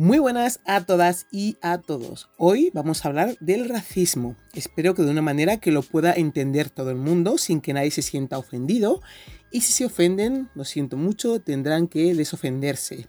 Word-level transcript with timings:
Muy 0.00 0.20
buenas 0.20 0.60
a 0.64 0.84
todas 0.84 1.26
y 1.32 1.56
a 1.60 1.78
todos. 1.78 2.30
Hoy 2.36 2.70
vamos 2.72 3.04
a 3.04 3.08
hablar 3.08 3.36
del 3.40 3.68
racismo. 3.68 4.36
Espero 4.54 4.94
que 4.94 5.02
de 5.02 5.10
una 5.10 5.22
manera 5.22 5.56
que 5.56 5.72
lo 5.72 5.82
pueda 5.82 6.12
entender 6.12 6.70
todo 6.70 6.92
el 6.92 6.98
mundo 6.98 7.36
sin 7.36 7.60
que 7.60 7.72
nadie 7.72 7.90
se 7.90 8.02
sienta 8.02 8.38
ofendido. 8.38 9.02
Y 9.50 9.62
si 9.62 9.72
se 9.72 9.86
ofenden, 9.86 10.50
lo 10.54 10.64
siento 10.64 10.96
mucho, 10.96 11.40
tendrán 11.40 11.88
que 11.88 12.14
desofenderse. 12.14 13.08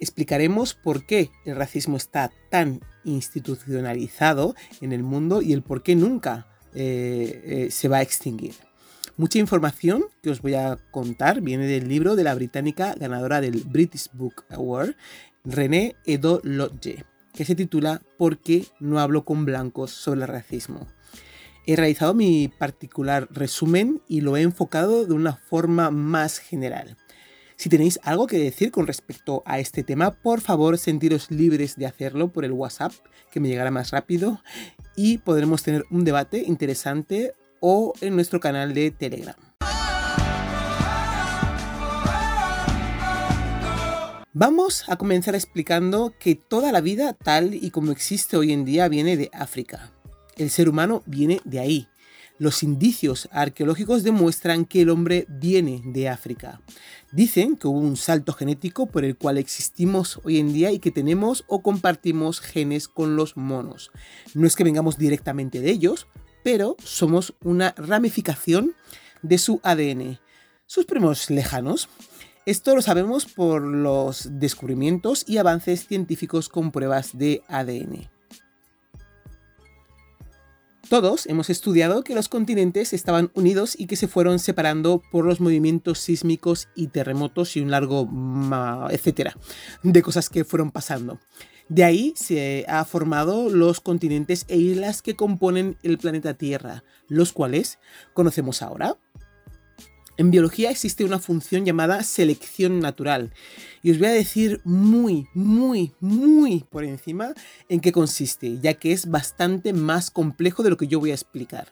Explicaremos 0.00 0.74
por 0.74 1.06
qué 1.06 1.30
el 1.44 1.54
racismo 1.54 1.96
está 1.96 2.32
tan 2.50 2.80
institucionalizado 3.04 4.56
en 4.80 4.92
el 4.92 5.04
mundo 5.04 5.42
y 5.42 5.52
el 5.52 5.62
por 5.62 5.84
qué 5.84 5.94
nunca 5.94 6.48
eh, 6.74 7.40
eh, 7.44 7.70
se 7.70 7.86
va 7.86 7.98
a 7.98 8.02
extinguir. 8.02 8.54
Mucha 9.16 9.38
información 9.38 10.04
que 10.22 10.30
os 10.30 10.42
voy 10.42 10.54
a 10.54 10.76
contar 10.90 11.40
viene 11.40 11.66
del 11.66 11.88
libro 11.88 12.16
de 12.16 12.24
la 12.24 12.34
británica 12.34 12.94
ganadora 12.98 13.40
del 13.40 13.62
British 13.64 14.10
Book 14.12 14.44
Award, 14.50 14.94
René 15.48 15.94
Edo 16.04 16.40
Lodge, 16.42 17.04
que 17.32 17.44
se 17.44 17.54
titula 17.54 18.02
¿Por 18.18 18.38
qué 18.38 18.66
no 18.80 18.98
hablo 18.98 19.24
con 19.24 19.44
blancos 19.44 19.92
sobre 19.92 20.22
el 20.22 20.26
racismo? 20.26 20.88
He 21.66 21.76
realizado 21.76 22.14
mi 22.14 22.48
particular 22.48 23.28
resumen 23.30 24.02
y 24.08 24.22
lo 24.22 24.36
he 24.36 24.42
enfocado 24.42 25.06
de 25.06 25.14
una 25.14 25.34
forma 25.34 25.92
más 25.92 26.38
general. 26.38 26.96
Si 27.54 27.68
tenéis 27.68 28.00
algo 28.02 28.26
que 28.26 28.38
decir 28.38 28.72
con 28.72 28.88
respecto 28.88 29.44
a 29.46 29.60
este 29.60 29.84
tema, 29.84 30.10
por 30.10 30.40
favor 30.40 30.78
sentiros 30.78 31.30
libres 31.30 31.76
de 31.76 31.86
hacerlo 31.86 32.28
por 32.28 32.44
el 32.44 32.50
WhatsApp, 32.50 32.92
que 33.30 33.38
me 33.38 33.48
llegará 33.48 33.70
más 33.70 33.92
rápido, 33.92 34.42
y 34.96 35.18
podremos 35.18 35.62
tener 35.62 35.84
un 35.92 36.04
debate 36.04 36.42
interesante 36.44 37.34
o 37.60 37.92
en 38.00 38.16
nuestro 38.16 38.40
canal 38.40 38.74
de 38.74 38.90
Telegram. 38.90 39.36
Vamos 44.38 44.84
a 44.88 44.96
comenzar 44.96 45.34
explicando 45.34 46.12
que 46.20 46.34
toda 46.34 46.70
la 46.70 46.82
vida 46.82 47.14
tal 47.14 47.54
y 47.54 47.70
como 47.70 47.90
existe 47.90 48.36
hoy 48.36 48.52
en 48.52 48.66
día 48.66 48.86
viene 48.86 49.16
de 49.16 49.30
África. 49.32 49.92
El 50.36 50.50
ser 50.50 50.68
humano 50.68 51.02
viene 51.06 51.40
de 51.46 51.58
ahí. 51.58 51.88
Los 52.38 52.62
indicios 52.62 53.30
arqueológicos 53.32 54.02
demuestran 54.02 54.66
que 54.66 54.82
el 54.82 54.90
hombre 54.90 55.24
viene 55.30 55.80
de 55.86 56.10
África. 56.10 56.60
Dicen 57.12 57.56
que 57.56 57.66
hubo 57.66 57.78
un 57.78 57.96
salto 57.96 58.34
genético 58.34 58.84
por 58.84 59.06
el 59.06 59.16
cual 59.16 59.38
existimos 59.38 60.20
hoy 60.22 60.38
en 60.38 60.52
día 60.52 60.70
y 60.70 60.80
que 60.80 60.90
tenemos 60.90 61.46
o 61.46 61.62
compartimos 61.62 62.40
genes 62.40 62.88
con 62.88 63.16
los 63.16 63.38
monos. 63.38 63.90
No 64.34 64.46
es 64.46 64.54
que 64.54 64.64
vengamos 64.64 64.98
directamente 64.98 65.62
de 65.62 65.70
ellos, 65.70 66.08
pero 66.42 66.76
somos 66.84 67.32
una 67.42 67.72
ramificación 67.78 68.74
de 69.22 69.38
su 69.38 69.60
ADN. 69.62 70.18
Sus 70.66 70.84
primos 70.84 71.30
lejanos. 71.30 71.88
Esto 72.46 72.76
lo 72.76 72.80
sabemos 72.80 73.26
por 73.26 73.60
los 73.60 74.28
descubrimientos 74.38 75.24
y 75.26 75.38
avances 75.38 75.84
científicos 75.88 76.48
con 76.48 76.70
pruebas 76.70 77.18
de 77.18 77.42
ADN. 77.48 78.08
Todos 80.88 81.26
hemos 81.26 81.50
estudiado 81.50 82.04
que 82.04 82.14
los 82.14 82.28
continentes 82.28 82.92
estaban 82.92 83.32
unidos 83.34 83.74
y 83.76 83.88
que 83.88 83.96
se 83.96 84.06
fueron 84.06 84.38
separando 84.38 85.02
por 85.10 85.24
los 85.24 85.40
movimientos 85.40 85.98
sísmicos 85.98 86.68
y 86.76 86.86
terremotos 86.86 87.56
y 87.56 87.62
un 87.62 87.72
largo 87.72 88.08
etcétera 88.90 89.36
de 89.82 90.02
cosas 90.02 90.30
que 90.30 90.44
fueron 90.44 90.70
pasando. 90.70 91.18
De 91.68 91.82
ahí 91.82 92.14
se 92.14 92.64
ha 92.68 92.84
formado 92.84 93.50
los 93.50 93.80
continentes 93.80 94.44
e 94.46 94.56
islas 94.56 95.02
que 95.02 95.16
componen 95.16 95.78
el 95.82 95.98
planeta 95.98 96.34
Tierra, 96.34 96.84
los 97.08 97.32
cuales 97.32 97.80
conocemos 98.14 98.62
ahora. 98.62 98.96
En 100.18 100.30
biología 100.30 100.70
existe 100.70 101.04
una 101.04 101.18
función 101.18 101.66
llamada 101.66 102.02
selección 102.02 102.80
natural 102.80 103.34
y 103.82 103.90
os 103.90 103.98
voy 103.98 104.08
a 104.08 104.12
decir 104.12 104.62
muy, 104.64 105.28
muy, 105.34 105.92
muy 106.00 106.64
por 106.70 106.84
encima 106.84 107.34
en 107.68 107.80
qué 107.80 107.92
consiste, 107.92 108.58
ya 108.60 108.74
que 108.74 108.92
es 108.92 109.10
bastante 109.10 109.74
más 109.74 110.10
complejo 110.10 110.62
de 110.62 110.70
lo 110.70 110.78
que 110.78 110.86
yo 110.86 111.00
voy 111.00 111.10
a 111.10 111.14
explicar. 111.14 111.68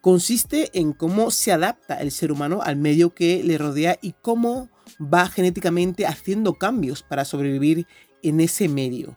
Consiste 0.00 0.70
en 0.72 0.92
cómo 0.92 1.30
se 1.30 1.52
adapta 1.52 2.00
el 2.00 2.10
ser 2.10 2.32
humano 2.32 2.60
al 2.62 2.74
medio 2.74 3.14
que 3.14 3.44
le 3.44 3.56
rodea 3.56 3.98
y 4.02 4.14
cómo 4.20 4.68
va 5.00 5.28
genéticamente 5.28 6.06
haciendo 6.06 6.54
cambios 6.54 7.04
para 7.04 7.24
sobrevivir 7.24 7.86
en 8.22 8.40
ese 8.40 8.68
medio. 8.68 9.16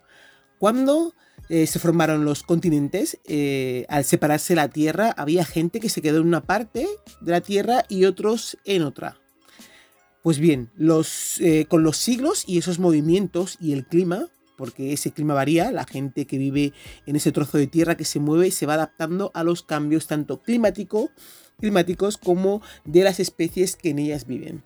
Cuando 0.59 1.15
eh, 1.49 1.67
se 1.67 1.79
formaron 1.79 2.25
los 2.25 2.43
continentes, 2.43 3.19
eh, 3.25 3.85
al 3.89 4.05
separarse 4.05 4.55
la 4.55 4.69
Tierra, 4.69 5.13
había 5.17 5.45
gente 5.45 5.79
que 5.79 5.89
se 5.89 6.01
quedó 6.01 6.19
en 6.19 6.27
una 6.27 6.41
parte 6.41 6.87
de 7.21 7.31
la 7.31 7.41
Tierra 7.41 7.83
y 7.89 8.05
otros 8.05 8.57
en 8.65 8.83
otra. 8.83 9.17
Pues 10.23 10.39
bien, 10.39 10.71
eh, 11.39 11.65
con 11.67 11.83
los 11.83 11.97
siglos 11.97 12.45
y 12.47 12.57
esos 12.57 12.79
movimientos 12.79 13.57
y 13.59 13.73
el 13.73 13.85
clima, 13.85 14.29
porque 14.57 14.93
ese 14.93 15.11
clima 15.11 15.33
varía, 15.33 15.69
la 15.71 15.85
gente 15.85 16.25
que 16.25 16.37
vive 16.37 16.71
en 17.05 17.17
ese 17.17 17.33
trozo 17.33 17.57
de 17.57 17.67
tierra 17.67 17.97
que 17.97 18.05
se 18.05 18.21
mueve 18.21 18.49
se 18.51 18.65
va 18.65 18.75
adaptando 18.75 19.31
a 19.33 19.43
los 19.43 19.63
cambios 19.63 20.07
tanto 20.07 20.41
climático, 20.41 21.09
climáticos 21.59 22.17
como 22.17 22.61
de 22.85 23.03
las 23.03 23.19
especies 23.19 23.75
que 23.75 23.89
en 23.89 23.99
ellas 23.99 24.25
viven. 24.25 24.63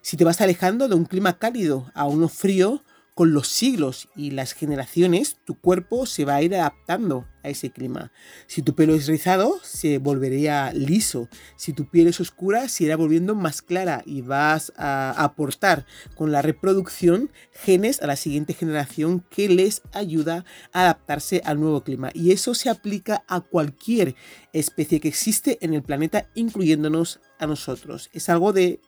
Si 0.00 0.16
te 0.16 0.24
vas 0.24 0.40
alejando 0.40 0.88
de 0.88 0.94
un 0.94 1.04
clima 1.04 1.38
cálido 1.38 1.90
a 1.94 2.06
uno 2.06 2.28
frío, 2.28 2.82
con 3.14 3.32
los 3.32 3.46
siglos 3.48 4.08
y 4.16 4.32
las 4.32 4.52
generaciones, 4.52 5.36
tu 5.44 5.54
cuerpo 5.54 6.04
se 6.04 6.24
va 6.24 6.34
a 6.36 6.42
ir 6.42 6.54
adaptando 6.54 7.26
a 7.44 7.48
ese 7.48 7.70
clima. 7.70 8.10
Si 8.48 8.62
tu 8.62 8.74
pelo 8.74 8.94
es 8.94 9.06
rizado, 9.06 9.60
se 9.62 9.98
volvería 9.98 10.72
liso. 10.72 11.28
Si 11.56 11.72
tu 11.72 11.88
piel 11.88 12.08
es 12.08 12.18
oscura, 12.18 12.68
se 12.68 12.84
irá 12.84 12.96
volviendo 12.96 13.36
más 13.36 13.62
clara 13.62 14.02
y 14.04 14.22
vas 14.22 14.72
a 14.76 15.12
aportar 15.22 15.86
con 16.16 16.32
la 16.32 16.42
reproducción 16.42 17.30
genes 17.52 18.02
a 18.02 18.08
la 18.08 18.16
siguiente 18.16 18.54
generación 18.54 19.24
que 19.30 19.48
les 19.48 19.82
ayuda 19.92 20.44
a 20.72 20.82
adaptarse 20.82 21.40
al 21.44 21.60
nuevo 21.60 21.84
clima. 21.84 22.10
Y 22.14 22.32
eso 22.32 22.54
se 22.54 22.68
aplica 22.68 23.24
a 23.28 23.40
cualquier 23.40 24.16
especie 24.52 24.98
que 24.98 25.08
existe 25.08 25.58
en 25.60 25.74
el 25.74 25.82
planeta, 25.82 26.28
incluyéndonos 26.34 27.20
a 27.38 27.46
nosotros. 27.46 28.10
Es 28.12 28.28
algo 28.28 28.52
de 28.52 28.80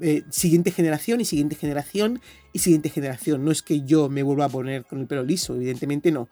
eh, 0.00 0.24
siguiente 0.30 0.70
generación 0.70 1.20
y 1.20 1.24
siguiente 1.24 1.56
generación 1.56 2.20
y 2.52 2.58
siguiente 2.58 2.90
generación. 2.90 3.44
No 3.44 3.50
es 3.50 3.62
que 3.62 3.82
yo 3.82 4.08
me 4.08 4.22
vuelva 4.22 4.46
a 4.46 4.48
poner 4.48 4.84
con 4.84 5.00
el 5.00 5.06
pelo 5.06 5.22
liso, 5.22 5.54
evidentemente 5.54 6.12
no. 6.12 6.28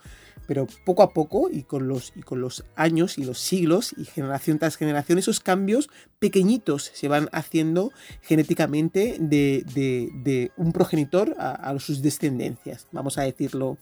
Pero 0.47 0.67
poco 0.85 1.03
a 1.03 1.15
poco 1.15 1.49
y 1.51 1.63
con 1.63 1.89
los, 1.89 2.13
y 2.15 2.21
con 2.21 2.41
los 2.41 2.65
años 2.77 3.17
y 3.17 3.25
los 3.25 3.39
siglos 3.39 3.95
y 3.97 4.05
generación 4.05 4.59
tras 4.59 4.77
generación, 4.77 5.19
esos 5.19 5.41
cambios 5.41 5.89
pequeñitos 6.19 6.91
se 6.93 7.09
van 7.09 7.31
haciendo 7.33 7.93
genéticamente 8.21 9.17
de, 9.19 10.53
un 10.59 10.73
progenitor 10.73 11.35
a, 11.39 11.53
a 11.53 11.79
sus 11.79 12.03
descendencias, 12.03 12.87
vamos 12.93 13.17
a 13.17 13.23
decirlo 13.23 13.79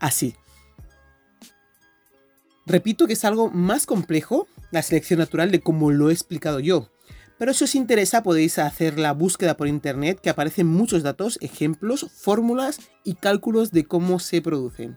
así. 0.00 0.34
Repito 2.66 3.06
que 3.06 3.12
es 3.12 3.24
algo 3.24 3.48
más 3.48 3.86
complejo 3.86 4.48
la 4.72 4.82
selección 4.82 5.20
natural 5.20 5.52
de 5.52 5.60
como 5.60 5.92
lo 5.92 6.10
he 6.10 6.12
explicado 6.12 6.58
yo. 6.58 6.90
Pero 7.38 7.52
si 7.52 7.64
os 7.64 7.74
interesa 7.74 8.22
podéis 8.22 8.58
hacer 8.58 8.98
la 8.98 9.12
búsqueda 9.12 9.56
por 9.56 9.68
internet 9.68 10.20
que 10.20 10.30
aparecen 10.30 10.66
muchos 10.66 11.02
datos, 11.02 11.38
ejemplos, 11.42 12.06
fórmulas 12.14 12.80
y 13.04 13.14
cálculos 13.14 13.72
de 13.72 13.84
cómo 13.84 14.18
se 14.18 14.40
producen. 14.40 14.96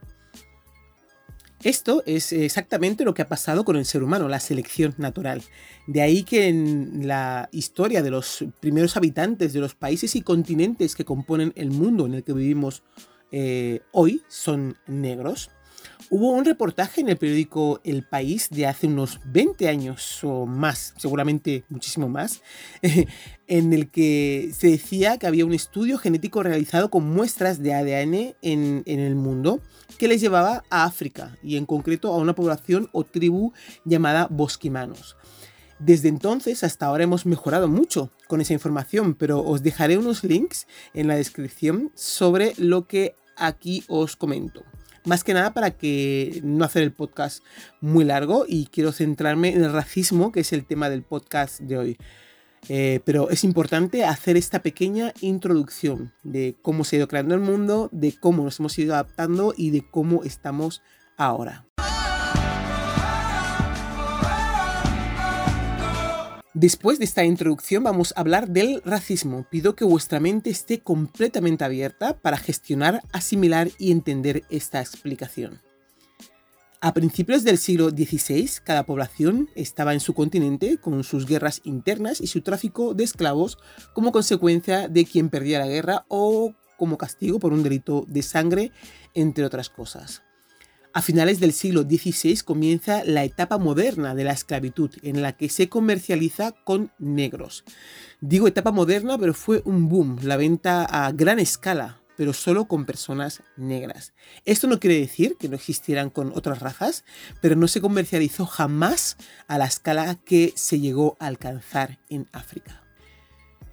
Esto 1.61 2.03
es 2.05 2.31
exactamente 2.31 3.03
lo 3.03 3.13
que 3.13 3.21
ha 3.21 3.27
pasado 3.27 3.65
con 3.65 3.75
el 3.75 3.83
ser 3.83 4.01
humano, 4.01 4.29
la 4.29 4.39
selección 4.39 4.95
natural. 4.97 5.43
De 5.87 6.01
ahí 6.01 6.23
que 6.23 6.47
en 6.47 7.05
la 7.05 7.49
historia 7.51 8.01
de 8.01 8.11
los 8.11 8.45
primeros 8.61 8.95
habitantes 8.95 9.51
de 9.51 9.59
los 9.59 9.75
países 9.75 10.15
y 10.15 10.21
continentes 10.21 10.95
que 10.95 11.03
componen 11.03 11.51
el 11.57 11.71
mundo 11.71 12.05
en 12.05 12.13
el 12.13 12.23
que 12.23 12.31
vivimos 12.31 12.83
eh, 13.33 13.81
hoy 13.91 14.21
son 14.29 14.77
negros. 14.87 15.51
Hubo 16.11 16.31
un 16.31 16.43
reportaje 16.43 17.01
en 17.01 17.09
el 17.09 17.17
periódico 17.17 17.81
El 17.83 18.01
País 18.03 18.49
de 18.49 18.65
hace 18.65 18.87
unos 18.87 19.19
20 19.25 19.67
años 19.67 20.23
o 20.23 20.47
más, 20.47 20.95
seguramente 20.97 21.65
muchísimo 21.69 22.09
más, 22.09 22.41
en 23.47 23.73
el 23.73 23.91
que 23.91 24.49
se 24.57 24.69
decía 24.69 25.19
que 25.19 25.27
había 25.27 25.45
un 25.45 25.53
estudio 25.53 25.99
genético 25.99 26.41
realizado 26.41 26.89
con 26.89 27.07
muestras 27.07 27.61
de 27.61 27.75
ADN 27.75 28.35
en, 28.41 28.83
el 28.87 29.13
mundo 29.13 29.61
que 29.99 30.07
les 30.07 30.19
llevaba 30.19 30.63
a 30.71 30.85
África 30.85 31.37
y 31.43 31.57
en 31.57 31.67
concreto 31.67 32.11
a 32.11 32.17
una 32.17 32.33
población 32.33 32.89
o 32.91 33.03
tribu 33.03 33.53
llamada 33.85 34.25
bosquimanos. 34.31 35.15
Desde 35.77 36.09
entonces 36.09 36.63
hasta 36.63 36.87
ahora 36.87 37.03
hemos 37.03 37.27
mejorado 37.27 37.67
mucho 37.67 38.09
con 38.27 38.41
esa 38.41 38.53
información, 38.53 39.13
pero 39.13 39.43
os 39.43 39.61
dejaré 39.61 39.99
unos 39.99 40.23
links 40.23 40.65
en 40.95 41.07
la 41.07 41.15
descripción 41.15 41.91
sobre 41.93 42.53
lo 42.57 42.87
que 42.87 43.13
aquí 43.37 43.83
os 43.87 44.15
comento. 44.15 44.63
Más 45.05 45.23
que 45.23 45.33
nada 45.33 45.53
para 45.53 45.71
que 45.71 46.41
no 46.43 46.65
hacer 46.65 46.83
el 46.83 46.91
podcast 46.91 47.43
muy 47.81 48.05
largo 48.05 48.45
y 48.47 48.67
quiero 48.67 48.91
centrarme 48.91 49.49
en 49.49 49.63
el 49.63 49.73
racismo, 49.73 50.31
que 50.31 50.41
es 50.41 50.53
el 50.53 50.65
tema 50.65 50.89
del 50.89 51.03
podcast 51.03 51.59
de 51.61 51.77
hoy. 51.77 51.97
Eh, 52.67 52.99
pero 53.05 53.29
es 53.29 53.43
importante 53.43 54.03
hacer 54.03 54.35
esta 54.35 54.61
pequeña 54.61 55.13
introducción 55.21 56.13
de 56.23 56.57
cómo 56.61 56.83
se 56.83 56.95
ha 56.95 56.99
ido 56.99 57.07
creando 57.07 57.35
el 57.35 57.41
mundo, 57.41 57.89
de 57.91 58.13
cómo 58.19 58.43
nos 58.43 58.59
hemos 58.59 58.77
ido 58.77 58.93
adaptando 58.93 59.53
y 59.55 59.71
de 59.71 59.89
cómo 59.89 60.23
estamos 60.23 60.81
ahora. 61.15 61.68
Después 66.59 66.99
de 66.99 67.05
esta 67.05 67.23
introducción 67.23 67.85
vamos 67.85 68.13
a 68.13 68.19
hablar 68.19 68.49
del 68.49 68.81
racismo. 68.83 69.45
Pido 69.49 69.77
que 69.77 69.85
vuestra 69.85 70.19
mente 70.19 70.49
esté 70.49 70.81
completamente 70.81 71.63
abierta 71.63 72.19
para 72.19 72.35
gestionar, 72.35 73.01
asimilar 73.13 73.69
y 73.77 73.93
entender 73.93 74.43
esta 74.49 74.81
explicación. 74.81 75.61
A 76.81 76.93
principios 76.93 77.45
del 77.45 77.59
siglo 77.59 77.91
XVI, 77.91 78.49
cada 78.65 78.85
población 78.85 79.49
estaba 79.55 79.93
en 79.93 80.01
su 80.01 80.13
continente 80.13 80.77
con 80.79 81.01
sus 81.05 81.25
guerras 81.25 81.61
internas 81.63 82.19
y 82.19 82.27
su 82.27 82.41
tráfico 82.41 82.93
de 82.93 83.05
esclavos 83.05 83.57
como 83.93 84.11
consecuencia 84.11 84.89
de 84.89 85.05
quien 85.05 85.29
perdía 85.29 85.59
la 85.59 85.67
guerra 85.67 86.05
o 86.09 86.55
como 86.77 86.97
castigo 86.97 87.39
por 87.39 87.53
un 87.53 87.63
delito 87.63 88.03
de 88.09 88.21
sangre, 88.21 88.73
entre 89.13 89.45
otras 89.45 89.69
cosas. 89.69 90.23
A 90.91 91.03
finales 91.03 91.39
del 91.39 91.53
siglo 91.53 91.83
XVI 91.83 92.39
comienza 92.43 93.03
la 93.03 93.23
etapa 93.23 93.59
moderna 93.59 94.15
de 94.15 94.23
la 94.23 94.33
esclavitud, 94.33 94.89
en 95.03 95.21
la 95.21 95.33
que 95.33 95.47
se 95.49 95.69
comercializa 95.69 96.51
con 96.51 96.91
negros. 96.97 97.63
Digo 98.21 98.47
etapa 98.47 98.71
moderna, 98.71 99.17
pero 99.17 99.35
fue 99.35 99.61
un 99.65 99.87
boom, 99.87 100.17
la 100.23 100.35
venta 100.35 100.85
a 100.85 101.11
gran 101.11 101.39
escala 101.39 101.99
pero 102.19 102.33
solo 102.33 102.65
con 102.65 102.83
personas 102.83 103.43
negras. 103.55 104.11
Esto 104.43 104.67
no 104.67 104.81
quiere 104.81 104.99
decir 104.99 105.37
que 105.39 105.47
no 105.47 105.55
existieran 105.55 106.09
con 106.09 106.33
otras 106.35 106.59
razas, 106.59 107.05
pero 107.39 107.55
no 107.55 107.69
se 107.69 107.79
comercializó 107.79 108.45
jamás 108.45 109.15
a 109.47 109.57
la 109.57 109.63
escala 109.63 110.15
que 110.15 110.51
se 110.57 110.81
llegó 110.81 111.15
a 111.21 111.27
alcanzar 111.27 111.97
en 112.09 112.27
África. 112.33 112.88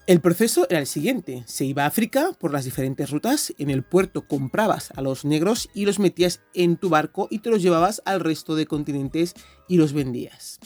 El 0.07 0.21
proceso 0.21 0.69
era 0.71 0.79
el 0.79 0.87
siguiente, 0.87 1.43
se 1.47 1.65
iba 1.65 1.83
a 1.83 1.89
África 1.89 2.31
por 2.39 2.53
las 2.53 2.65
diferentes 2.65 3.11
rutas, 3.11 3.53
en 3.59 3.71
el 3.71 3.83
puerto 3.83 4.29
comprabas 4.29 4.93
a 4.95 5.01
los 5.01 5.25
negros 5.25 5.69
y 5.75 5.85
los 5.85 5.99
metías 5.99 6.43
en 6.55 6.77
tu 6.77 6.91
barco 6.91 7.27
y 7.29 7.41
te 7.41 7.51
los 7.51 7.61
llevabas 7.61 8.03
al 8.05 8.21
resto 8.21 8.55
de 8.55 8.67
continentes 8.67 9.35
y 9.67 9.79
los 9.79 9.93
vendías. 9.93 10.61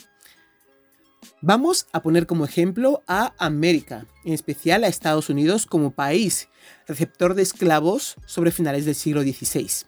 Vamos 1.40 1.86
a 1.92 2.02
poner 2.02 2.26
como 2.26 2.44
ejemplo 2.44 3.02
a 3.06 3.32
América, 3.38 4.06
en 4.26 4.34
especial 4.34 4.84
a 4.84 4.88
Estados 4.88 5.30
Unidos 5.30 5.64
como 5.64 5.92
país 5.92 6.50
receptor 6.86 7.32
de 7.32 7.40
esclavos 7.40 8.16
sobre 8.26 8.50
finales 8.50 8.84
del 8.84 8.94
siglo 8.94 9.22
XVI. 9.22 9.86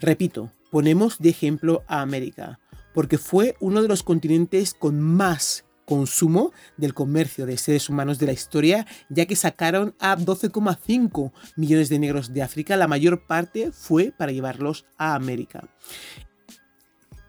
Repito, 0.00 0.50
ponemos 0.72 1.20
de 1.20 1.28
ejemplo 1.28 1.84
a 1.86 2.00
América, 2.00 2.58
porque 2.92 3.18
fue 3.18 3.54
uno 3.60 3.82
de 3.82 3.88
los 3.88 4.02
continentes 4.02 4.74
con 4.74 5.00
más 5.00 5.64
consumo 5.90 6.52
del 6.76 6.94
comercio 6.94 7.46
de 7.46 7.56
seres 7.56 7.88
humanos 7.88 8.20
de 8.20 8.26
la 8.26 8.32
historia, 8.32 8.86
ya 9.08 9.26
que 9.26 9.34
sacaron 9.34 9.96
a 9.98 10.16
12,5 10.16 11.32
millones 11.56 11.88
de 11.88 11.98
negros 11.98 12.32
de 12.32 12.42
África, 12.42 12.76
la 12.76 12.86
mayor 12.86 13.26
parte 13.26 13.72
fue 13.72 14.12
para 14.16 14.30
llevarlos 14.30 14.86
a 14.98 15.16
América. 15.16 15.68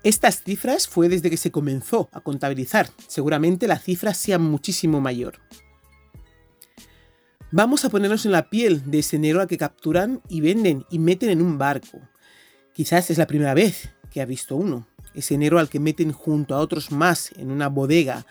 Estas 0.04 0.44
cifras 0.44 0.88
fue 0.88 1.10
desde 1.10 1.32
que 1.32 1.38
se 1.38 1.50
comenzó 1.50 2.08
a 2.12 2.22
contabilizar. 2.22 2.88
Seguramente 3.08 3.68
la 3.68 3.80
cifra 3.80 4.14
sea 4.14 4.38
muchísimo 4.38 5.02
mayor. 5.02 5.40
Vamos 7.52 7.84
a 7.84 7.90
ponernos 7.90 8.28
en 8.28 8.32
la 8.32 8.52
piel 8.52 8.92
de 8.92 9.00
ese 9.00 9.18
negro 9.18 9.42
al 9.42 9.48
que 9.48 9.58
capturan 9.58 10.22
y 10.30 10.42
venden 10.42 10.86
y 10.92 11.00
meten 11.00 11.32
en 11.32 11.42
un 11.42 11.58
barco. 11.58 12.00
Quizás 12.74 13.10
es 13.10 13.18
la 13.18 13.26
primera 13.26 13.56
vez 13.56 13.90
que 14.12 14.22
ha 14.22 14.26
visto 14.26 14.56
uno. 14.56 14.88
Ese 15.14 15.38
negro 15.38 15.60
al 15.60 15.70
que 15.70 15.80
meten 15.80 16.12
junto 16.12 16.56
a 16.56 16.60
otros 16.60 16.92
más 16.92 17.32
en 17.38 17.52
una 17.52 17.68
bodega 17.68 18.26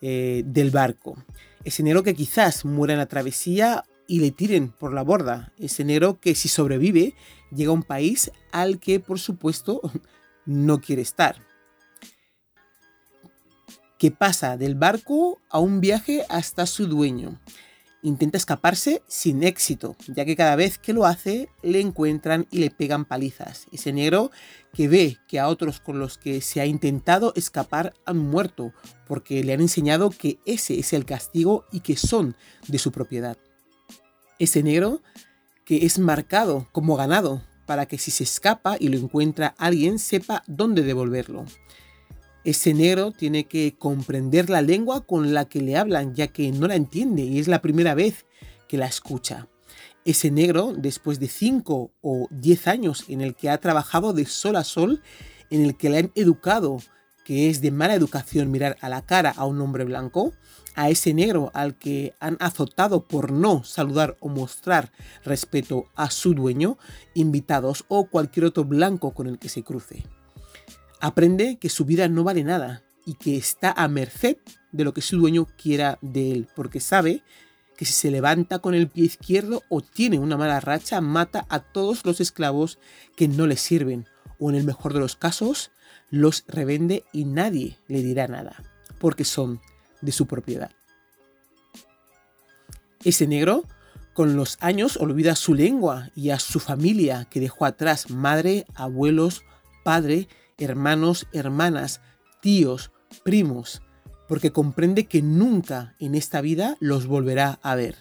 eh, 0.00 0.42
del 0.44 0.70
barco. 0.70 1.16
Ese 1.64 1.82
negro 1.82 2.02
que 2.02 2.14
quizás 2.14 2.64
muera 2.64 2.94
en 2.94 2.98
la 2.98 3.06
travesía 3.06 3.84
y 4.06 4.20
le 4.20 4.30
tiren 4.30 4.70
por 4.70 4.92
la 4.92 5.02
borda. 5.02 5.52
Ese 5.58 5.84
negro 5.84 6.18
que 6.20 6.34
si 6.34 6.48
sobrevive 6.48 7.14
llega 7.50 7.70
a 7.70 7.74
un 7.74 7.82
país 7.82 8.30
al 8.52 8.78
que 8.78 9.00
por 9.00 9.18
supuesto 9.18 9.80
no 10.46 10.80
quiere 10.80 11.02
estar. 11.02 11.36
Que 13.98 14.10
pasa 14.10 14.56
del 14.56 14.74
barco 14.74 15.40
a 15.48 15.58
un 15.58 15.80
viaje 15.80 16.24
hasta 16.28 16.66
su 16.66 16.86
dueño. 16.86 17.40
Intenta 18.06 18.38
escaparse 18.38 19.02
sin 19.08 19.42
éxito, 19.42 19.96
ya 20.06 20.24
que 20.24 20.36
cada 20.36 20.54
vez 20.54 20.78
que 20.78 20.92
lo 20.92 21.06
hace 21.06 21.48
le 21.64 21.80
encuentran 21.80 22.46
y 22.52 22.60
le 22.60 22.70
pegan 22.70 23.04
palizas. 23.04 23.66
Ese 23.72 23.92
negro 23.92 24.30
que 24.72 24.86
ve 24.86 25.18
que 25.26 25.40
a 25.40 25.48
otros 25.48 25.80
con 25.80 25.98
los 25.98 26.16
que 26.16 26.40
se 26.40 26.60
ha 26.60 26.66
intentado 26.66 27.32
escapar 27.34 27.94
han 28.04 28.18
muerto, 28.18 28.72
porque 29.08 29.42
le 29.42 29.54
han 29.54 29.60
enseñado 29.60 30.10
que 30.10 30.38
ese 30.46 30.78
es 30.78 30.92
el 30.92 31.04
castigo 31.04 31.64
y 31.72 31.80
que 31.80 31.96
son 31.96 32.36
de 32.68 32.78
su 32.78 32.92
propiedad. 32.92 33.38
Ese 34.38 34.62
negro 34.62 35.02
que 35.64 35.84
es 35.84 35.98
marcado 35.98 36.68
como 36.70 36.94
ganado 36.94 37.42
para 37.66 37.86
que 37.86 37.98
si 37.98 38.12
se 38.12 38.22
escapa 38.22 38.76
y 38.78 38.86
lo 38.86 38.98
encuentra 38.98 39.56
alguien 39.58 39.98
sepa 39.98 40.44
dónde 40.46 40.84
devolverlo. 40.84 41.44
Ese 42.46 42.74
negro 42.74 43.10
tiene 43.10 43.48
que 43.48 43.74
comprender 43.76 44.50
la 44.50 44.62
lengua 44.62 45.04
con 45.04 45.34
la 45.34 45.46
que 45.46 45.60
le 45.60 45.76
hablan, 45.76 46.14
ya 46.14 46.28
que 46.28 46.52
no 46.52 46.68
la 46.68 46.76
entiende 46.76 47.22
y 47.22 47.40
es 47.40 47.48
la 47.48 47.60
primera 47.60 47.96
vez 47.96 48.24
que 48.68 48.78
la 48.78 48.86
escucha. 48.86 49.48
Ese 50.04 50.30
negro, 50.30 50.72
después 50.72 51.18
de 51.18 51.26
5 51.26 51.90
o 52.00 52.28
10 52.30 52.68
años 52.68 53.04
en 53.08 53.20
el 53.20 53.34
que 53.34 53.50
ha 53.50 53.58
trabajado 53.58 54.12
de 54.12 54.26
sol 54.26 54.54
a 54.54 54.62
sol, 54.62 55.02
en 55.50 55.64
el 55.64 55.76
que 55.76 55.90
le 55.90 55.98
han 55.98 56.12
educado 56.14 56.78
que 57.24 57.50
es 57.50 57.60
de 57.62 57.72
mala 57.72 57.96
educación 57.96 58.52
mirar 58.52 58.76
a 58.80 58.88
la 58.88 59.04
cara 59.04 59.34
a 59.36 59.44
un 59.44 59.60
hombre 59.60 59.82
blanco, 59.82 60.32
a 60.76 60.88
ese 60.88 61.14
negro 61.14 61.50
al 61.52 61.76
que 61.76 62.14
han 62.20 62.36
azotado 62.38 63.08
por 63.08 63.32
no 63.32 63.64
saludar 63.64 64.16
o 64.20 64.28
mostrar 64.28 64.92
respeto 65.24 65.86
a 65.96 66.12
su 66.12 66.32
dueño, 66.32 66.78
invitados 67.12 67.84
o 67.88 68.06
cualquier 68.06 68.46
otro 68.46 68.62
blanco 68.62 69.14
con 69.14 69.26
el 69.26 69.40
que 69.40 69.48
se 69.48 69.64
cruce. 69.64 70.04
Aprende 71.00 71.58
que 71.58 71.68
su 71.68 71.84
vida 71.84 72.08
no 72.08 72.24
vale 72.24 72.44
nada 72.44 72.82
y 73.04 73.14
que 73.14 73.36
está 73.36 73.72
a 73.72 73.88
merced 73.88 74.36
de 74.72 74.84
lo 74.84 74.94
que 74.94 75.02
su 75.02 75.18
dueño 75.18 75.46
quiera 75.56 75.98
de 76.02 76.32
él, 76.32 76.48
porque 76.54 76.80
sabe 76.80 77.22
que 77.76 77.84
si 77.84 77.92
se 77.92 78.10
levanta 78.10 78.58
con 78.58 78.74
el 78.74 78.88
pie 78.88 79.04
izquierdo 79.04 79.62
o 79.68 79.80
tiene 79.80 80.18
una 80.18 80.36
mala 80.36 80.60
racha, 80.60 81.00
mata 81.00 81.46
a 81.48 81.60
todos 81.60 82.04
los 82.04 82.20
esclavos 82.20 82.78
que 83.16 83.28
no 83.28 83.46
le 83.46 83.56
sirven, 83.56 84.06
o 84.38 84.50
en 84.50 84.56
el 84.56 84.64
mejor 84.64 84.94
de 84.94 85.00
los 85.00 85.16
casos, 85.16 85.70
los 86.10 86.44
revende 86.48 87.04
y 87.12 87.24
nadie 87.24 87.78
le 87.88 88.02
dirá 88.02 88.28
nada, 88.28 88.62
porque 88.98 89.24
son 89.24 89.60
de 90.00 90.12
su 90.12 90.26
propiedad. 90.26 90.70
Ese 93.04 93.26
negro, 93.26 93.64
con 94.14 94.36
los 94.36 94.56
años, 94.60 94.96
olvida 94.96 95.36
su 95.36 95.54
lengua 95.54 96.10
y 96.14 96.30
a 96.30 96.38
su 96.38 96.58
familia 96.58 97.26
que 97.30 97.40
dejó 97.40 97.66
atrás 97.66 98.10
madre, 98.10 98.66
abuelos, 98.74 99.44
padre, 99.84 100.28
hermanos, 100.58 101.26
hermanas, 101.32 102.00
tíos, 102.40 102.90
primos, 103.24 103.82
porque 104.28 104.52
comprende 104.52 105.06
que 105.06 105.22
nunca 105.22 105.94
en 105.98 106.14
esta 106.14 106.40
vida 106.40 106.76
los 106.80 107.06
volverá 107.06 107.58
a 107.62 107.74
ver. 107.74 107.96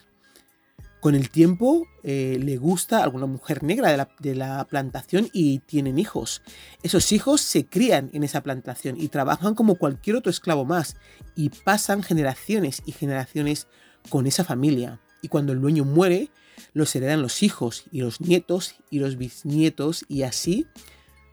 Con 1.06 1.14
el 1.14 1.30
tiempo 1.30 1.86
eh, 2.02 2.40
le 2.42 2.58
gusta 2.58 3.04
alguna 3.04 3.28
mujer 3.28 3.62
negra 3.62 4.10
de 4.18 4.34
la, 4.34 4.66
plantación 4.66 5.30
y 5.34 5.60
tienen 5.60 6.00
hijos. 6.00 6.42
Esos 6.82 7.12
hijos 7.12 7.42
se 7.42 7.68
crían 7.68 8.10
en 8.14 8.24
esa 8.24 8.42
plantación 8.42 9.00
y 9.00 9.10
trabajan 9.10 9.54
como 9.54 9.76
cualquier 9.76 10.16
otro 10.16 10.32
esclavo 10.32 10.66
más 10.66 10.96
y 11.36 11.50
pasan 11.50 12.02
generaciones 12.02 12.82
y 12.88 12.92
generaciones 12.92 13.68
con 14.10 14.26
esa 14.26 14.44
familia. 14.44 15.00
Y 15.22 15.28
cuando 15.28 15.54
el 15.54 15.62
dueño 15.62 15.86
muere, 15.86 16.32
los 16.74 16.96
heredan 16.96 17.22
los 17.22 17.44
hijos 17.44 17.84
y 17.92 18.02
los 18.02 18.20
nietos 18.20 18.74
y 18.90 18.98
los 18.98 19.16
bisnietos 19.16 20.06
y 20.08 20.24
así 20.24 20.66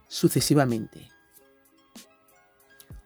sucesivamente. 0.06 1.11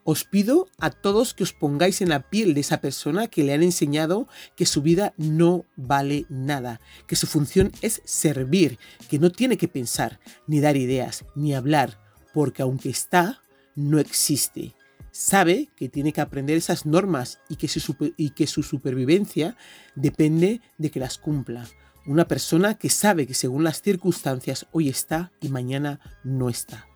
Os 0.09 0.23
pido 0.23 0.69
a 0.79 0.91
todos 0.91 1.35
que 1.35 1.43
os 1.43 1.53
pongáis 1.53 2.01
en 2.01 2.11
la 2.11 2.31
piel 2.31 2.55
de 2.55 2.61
esa 2.61 2.81
persona 2.81 3.27
que 3.27 3.43
le 3.43 3.53
han 3.53 3.65
enseñado 3.65 4.29
que 4.55 4.65
su 4.65 4.81
vida 4.81 5.15
no 5.17 5.65
vale 5.75 6.27
nada, 6.29 6.81
que 7.09 7.17
su 7.17 7.27
función 7.27 7.73
es 7.83 8.03
servir, 8.05 8.79
que 9.09 9.19
no 9.19 9.33
tiene 9.33 9.57
que 9.57 9.67
pensar, 9.67 10.21
ni 10.47 10.61
dar 10.61 10.77
ideas, 10.77 11.25
ni 11.35 11.57
hablar, 11.57 11.99
porque 12.33 12.63
aunque 12.63 12.89
está, 12.89 13.43
no 13.75 13.99
existe. 13.99 14.77
Sabe 15.11 15.71
que 15.75 15.89
tiene 15.89 16.13
que 16.13 16.21
aprender 16.21 16.57
esas 16.57 16.87
normas 16.87 17.41
y 17.49 17.57
que 17.57 17.67
su, 17.67 18.63
supervivencia 18.63 19.57
depende 19.97 20.61
de 20.79 20.91
que 20.93 21.01
las 21.01 21.19
cumpla. 21.19 21.67
Una 22.07 22.29
persona 22.29 22.79
que 22.79 22.91
sabe 22.91 23.27
que 23.27 23.35
según 23.35 23.65
las 23.65 23.83
circunstancias 23.83 24.67
hoy 24.71 24.89
está 24.89 25.33
y 25.41 25.49
mañana 25.49 25.99
no 26.23 26.49
está. 26.49 26.87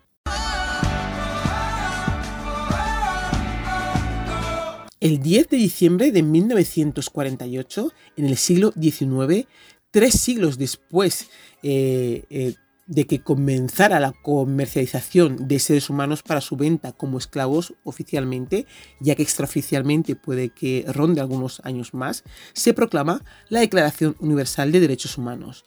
El 5.01 5.19
10 5.19 5.49
de 5.49 5.57
diciembre 5.57 6.11
de 6.11 6.21
1948, 6.21 7.91
en 8.17 8.25
el 8.25 8.37
siglo 8.37 8.71
XIX, 8.79 9.47
tres 9.89 10.13
siglos 10.13 10.59
después 10.59 11.27
eh, 11.63 12.23
eh, 12.29 12.53
de 12.85 13.07
que 13.07 13.23
comenzara 13.23 13.99
la 13.99 14.11
comercialización 14.11 15.47
de 15.47 15.57
seres 15.57 15.89
humanos 15.89 16.21
para 16.21 16.39
su 16.39 16.55
venta 16.55 16.91
como 16.91 17.17
esclavos 17.17 17.73
oficialmente, 17.83 18.67
ya 18.99 19.15
que 19.15 19.23
extraoficialmente 19.23 20.15
puede 20.15 20.49
que 20.49 20.85
ronde 20.87 21.19
algunos 21.19 21.61
años 21.63 21.95
más, 21.95 22.23
se 22.53 22.75
proclama 22.75 23.23
la 23.49 23.61
Declaración 23.61 24.15
Universal 24.19 24.71
de 24.71 24.81
Derechos 24.81 25.17
Humanos, 25.17 25.65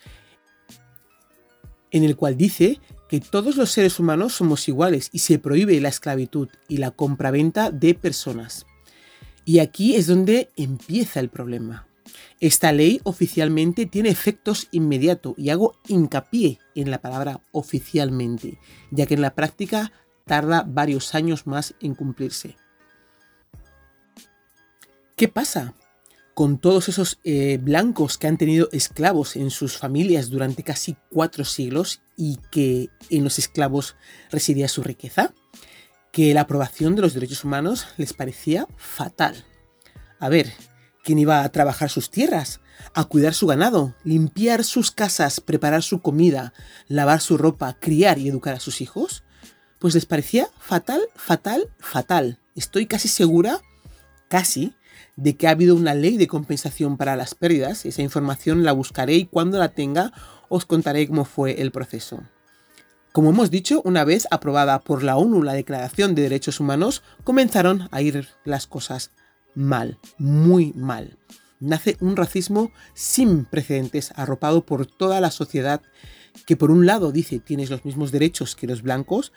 en 1.91 2.05
el 2.05 2.15
cual 2.15 2.37
dice 2.37 2.79
que 3.09 3.19
todos 3.19 3.57
los 3.57 3.73
seres 3.73 3.99
humanos 3.99 4.35
somos 4.35 4.69
iguales 4.69 5.11
y 5.13 5.19
se 5.19 5.41
prohíbe 5.41 5.81
la 5.81 5.89
esclavitud 5.89 6.49
y 6.69 6.77
la 6.77 6.93
compraventa 6.93 7.73
de 7.73 7.95
personas. 7.95 8.65
Y 9.45 9.59
aquí 9.59 9.97
es 9.97 10.07
donde 10.07 10.51
empieza 10.57 11.21
el 11.21 11.29
problema. 11.29 11.87
Esta 12.41 12.73
ley 12.73 13.01
oficialmente 13.05 13.87
tiene 13.87 14.09
efectos 14.09 14.69
inmediatos 14.71 15.35
y 15.37 15.51
hago 15.51 15.77
hincapié 15.89 16.59
en 16.75 16.91
la 16.91 16.99
palabra 16.99 17.41
oficialmente, 17.53 18.59
ya 18.91 19.07
que 19.07 19.15
en 19.15 19.23
la 19.23 19.35
práctica 19.35 19.93
tarda 20.27 20.65
varios 20.67 21.15
años 21.15 21.47
más 21.47 21.75
en 21.81 21.95
cumplirse. 21.95 22.57
¿Qué 25.17 25.29
pasa 25.29 25.75
con 26.35 26.59
todos 26.59 26.89
esos 26.89 27.21
eh, 27.23 27.59
blancos 27.63 28.19
que 28.19 28.27
han 28.27 28.37
tenido 28.37 28.69
esclavos 28.73 29.37
en 29.37 29.51
sus 29.51 29.79
familias 29.79 30.31
durante 30.31 30.65
casi 30.65 30.97
cuatro 31.11 31.45
siglos 31.45 32.03
y 32.17 32.39
que 32.51 32.89
en 33.11 33.23
los 33.23 33.39
esclavos 33.39 33.97
residía 34.31 34.69
su 34.69 34.83
riqueza? 34.83 35.33
Que 36.15 36.33
la 36.33 36.43
aprobación 36.43 36.95
de 36.95 37.03
los 37.03 37.13
derechos 37.13 37.43
humanos 37.43 37.89
les 37.97 38.13
parecía 38.13 38.69
fatal. 38.77 39.45
A 40.21 40.29
ver, 40.29 40.53
¿quién 41.03 41.19
iba 41.19 41.43
a 41.43 41.49
trabajar 41.49 41.91
sus 41.91 42.09
tierras? 42.09 42.61
A 42.95 43.07
cuidar 43.07 43.35
su 43.35 43.49
ganado, 43.49 43.97
limpiar 44.05 44.63
sus 44.63 44.93
casas, 44.93 45.41
preparar 45.41 45.83
su 45.83 46.03
comida, 46.03 46.55
lavar 46.87 47.21
su 47.21 47.37
ropa, 47.37 47.77
criar 47.81 48.21
y 48.21 48.29
educar 48.29 48.55
a 48.55 48.61
sus 48.61 48.81
hijos? 48.81 49.25
Pues 49.81 49.95
les 49.95 50.07
parecía 50.07 50.47
fatal, 50.57 51.01
fatal, 51.17 51.69
fatal. 51.81 52.39
Estoy 52.55 52.87
casi 52.87 53.09
segura, 53.09 53.61
casi, 54.29 54.77
de 55.17 55.37
que 55.37 55.49
ha 55.49 55.51
habido 55.51 55.75
una 55.75 55.95
ley 55.95 56.17
de 56.17 56.29
compensación 56.29 56.97
para 56.97 57.17
las 57.17 57.35
pérdidas. 57.35 57.87
Esa 57.87 58.03
información 58.03 58.63
la 58.63 58.71
buscaré 58.71 59.15
y 59.15 59.27
cuando 59.27 59.59
la 59.59 59.71
tenga 59.71 60.13
os 60.49 60.65
contaré 60.65 61.09
cómo 61.09 61.25
fue 61.25 61.61
el 61.61 61.73
proceso. 61.73 62.23
Como 63.15 63.31
hemos 63.31 63.53
dicho, 63.53 63.81
una 63.85 64.03
vez 64.03 64.27
aprobada 64.33 64.81
por 64.81 65.05
la 65.05 65.17
ONU 65.17 65.45
la 65.45 65.53
Declaración 65.53 66.17
de 66.17 66.23
Derechos 66.23 66.59
Humanos, 66.59 67.05
comenzaron 67.23 67.89
a 67.93 68.03
ir 68.03 68.27
las 68.45 68.67
cosas 68.67 69.13
mal, 69.55 69.99
muy 70.19 70.73
mal. 70.73 71.17
Nace 71.61 71.97
un 72.01 72.17
racismo 72.17 72.73
sin 72.93 73.45
precedentes, 73.45 74.13
arropado 74.17 74.67
por 74.67 74.87
toda 74.87 75.21
la 75.21 75.31
sociedad, 75.31 75.81
que 76.45 76.57
por 76.57 76.73
un 76.73 76.87
lado 76.87 77.13
dice 77.13 77.39
tienes 77.39 77.71
los 77.71 77.85
mismos 77.85 78.11
derechos 78.11 78.57
que 78.57 78.67
los 78.67 78.83
blancos, 78.83 79.33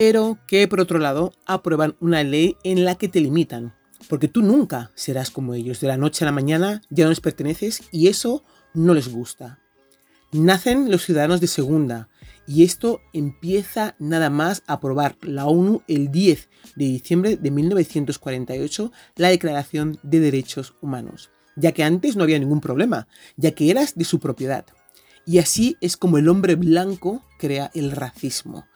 pero 0.00 0.38
que 0.48 0.66
por 0.66 0.80
otro 0.80 0.98
lado 0.98 1.32
aprueban 1.46 1.94
una 2.00 2.24
ley 2.24 2.56
en 2.64 2.84
la 2.84 2.96
que 2.96 3.06
te 3.06 3.20
limitan, 3.20 3.72
porque 4.08 4.26
tú 4.26 4.42
nunca 4.42 4.90
serás 4.96 5.30
como 5.30 5.54
ellos. 5.54 5.78
De 5.78 5.86
la 5.86 5.96
noche 5.96 6.24
a 6.24 6.26
la 6.26 6.32
mañana 6.32 6.82
ya 6.90 7.04
no 7.04 7.10
les 7.10 7.20
perteneces 7.20 7.84
y 7.92 8.08
eso 8.08 8.42
no 8.74 8.94
les 8.94 9.06
gusta. 9.06 9.60
Nacen 10.32 10.90
los 10.90 11.04
ciudadanos 11.04 11.40
de 11.40 11.46
segunda 11.46 12.08
y 12.46 12.64
esto 12.64 13.00
empieza 13.12 13.94
nada 13.98 14.30
más 14.30 14.62
a 14.66 14.74
aprobar 14.74 15.16
la 15.22 15.46
ONU 15.46 15.82
el 15.88 16.10
10 16.10 16.48
de 16.76 16.84
diciembre 16.84 17.36
de 17.36 17.50
1948 17.50 18.92
la 19.16 19.28
Declaración 19.28 19.98
de 20.02 20.20
Derechos 20.20 20.74
Humanos, 20.80 21.30
ya 21.56 21.72
que 21.72 21.84
antes 21.84 22.16
no 22.16 22.24
había 22.24 22.38
ningún 22.38 22.60
problema, 22.60 23.06
ya 23.36 23.52
que 23.52 23.70
eras 23.70 23.94
de 23.94 24.04
su 24.04 24.18
propiedad. 24.18 24.66
Y 25.24 25.38
así 25.38 25.76
es 25.80 25.96
como 25.96 26.18
el 26.18 26.28
hombre 26.28 26.56
blanco 26.56 27.22
crea 27.38 27.70
el 27.74 27.92
racismo 27.92 28.66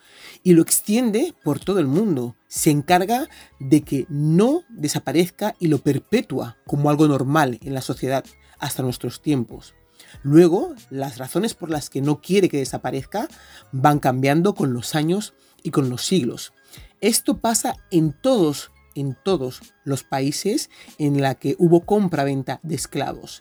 y 0.42 0.52
lo 0.52 0.62
extiende 0.62 1.34
por 1.42 1.58
todo 1.58 1.80
el 1.80 1.86
mundo. 1.86 2.36
Se 2.46 2.70
encarga 2.70 3.28
de 3.58 3.82
que 3.82 4.06
no 4.08 4.62
desaparezca 4.68 5.56
y 5.58 5.68
lo 5.68 5.78
perpetúa 5.78 6.56
como 6.66 6.90
algo 6.90 7.08
normal 7.08 7.58
en 7.62 7.74
la 7.74 7.80
sociedad 7.80 8.24
hasta 8.58 8.82
nuestros 8.82 9.20
tiempos. 9.20 9.74
Luego, 10.22 10.74
las 10.90 11.18
razones 11.18 11.54
por 11.54 11.70
las 11.70 11.90
que 11.90 12.00
no 12.00 12.20
quiere 12.20 12.48
que 12.48 12.58
desaparezca 12.58 13.28
van 13.72 13.98
cambiando 13.98 14.54
con 14.54 14.72
los 14.72 14.94
años 14.94 15.34
y 15.62 15.70
con 15.70 15.90
los 15.90 16.04
siglos. 16.04 16.52
Esto 17.00 17.38
pasa 17.38 17.76
en 17.90 18.12
todos, 18.12 18.70
en 18.94 19.16
todos 19.22 19.60
los 19.84 20.02
países 20.02 20.70
en 20.98 21.20
la 21.20 21.34
que 21.34 21.56
hubo 21.58 21.84
compra-venta 21.84 22.60
de 22.62 22.74
esclavos. 22.74 23.40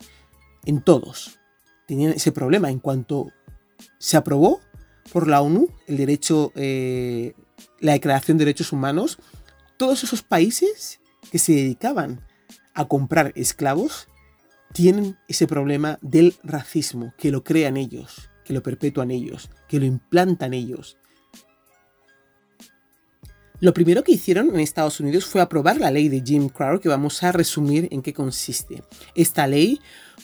En 0.64 0.82
todos. 0.82 1.38
Tenían 1.86 2.12
ese 2.12 2.32
problema. 2.32 2.70
En 2.70 2.80
cuanto 2.80 3.28
se 3.98 4.16
aprobó, 4.16 4.60
por 5.12 5.28
la 5.28 5.40
ONU, 5.40 5.68
el 5.86 5.96
derecho, 5.96 6.52
eh, 6.54 7.34
la 7.80 7.92
Declaración 7.92 8.38
de 8.38 8.44
Derechos 8.44 8.72
Humanos, 8.72 9.18
todos 9.76 10.04
esos 10.04 10.22
países 10.22 11.00
que 11.30 11.38
se 11.38 11.52
dedicaban 11.52 12.20
a 12.74 12.86
comprar 12.86 13.32
esclavos 13.36 14.08
tienen 14.72 15.16
ese 15.28 15.46
problema 15.46 15.98
del 16.02 16.34
racismo, 16.42 17.14
que 17.16 17.30
lo 17.30 17.44
crean 17.44 17.76
ellos, 17.76 18.30
que 18.44 18.52
lo 18.52 18.62
perpetúan 18.62 19.10
ellos, 19.10 19.50
que 19.68 19.78
lo 19.78 19.86
implantan 19.86 20.54
ellos. 20.54 20.98
Lo 23.58 23.72
primero 23.72 24.04
que 24.04 24.12
hicieron 24.12 24.50
en 24.50 24.60
Estados 24.60 25.00
Unidos 25.00 25.24
fue 25.24 25.40
aprobar 25.40 25.78
la 25.78 25.90
ley 25.90 26.10
de 26.10 26.20
Jim 26.20 26.50
Crow, 26.50 26.78
que 26.78 26.90
vamos 26.90 27.22
a 27.22 27.32
resumir 27.32 27.88
en 27.90 28.02
qué 28.02 28.12
consiste. 28.12 28.82
Esta 29.14 29.46
ley 29.46 29.80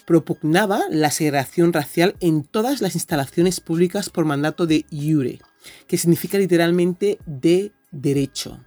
propugnaba 0.07 0.83
la 0.91 1.11
segregación 1.11 1.73
racial 1.73 2.15
en 2.21 2.45
todas 2.45 2.83
las 2.83 2.95
instalaciones 2.95 3.61
públicas 3.61 4.11
por 4.11 4.27
mandato 4.27 4.67
de 4.67 4.85
iure, 4.91 5.41
que 5.87 5.97
significa 5.97 6.37
literalmente 6.37 7.19
de 7.25 7.73
derecho. 7.91 8.63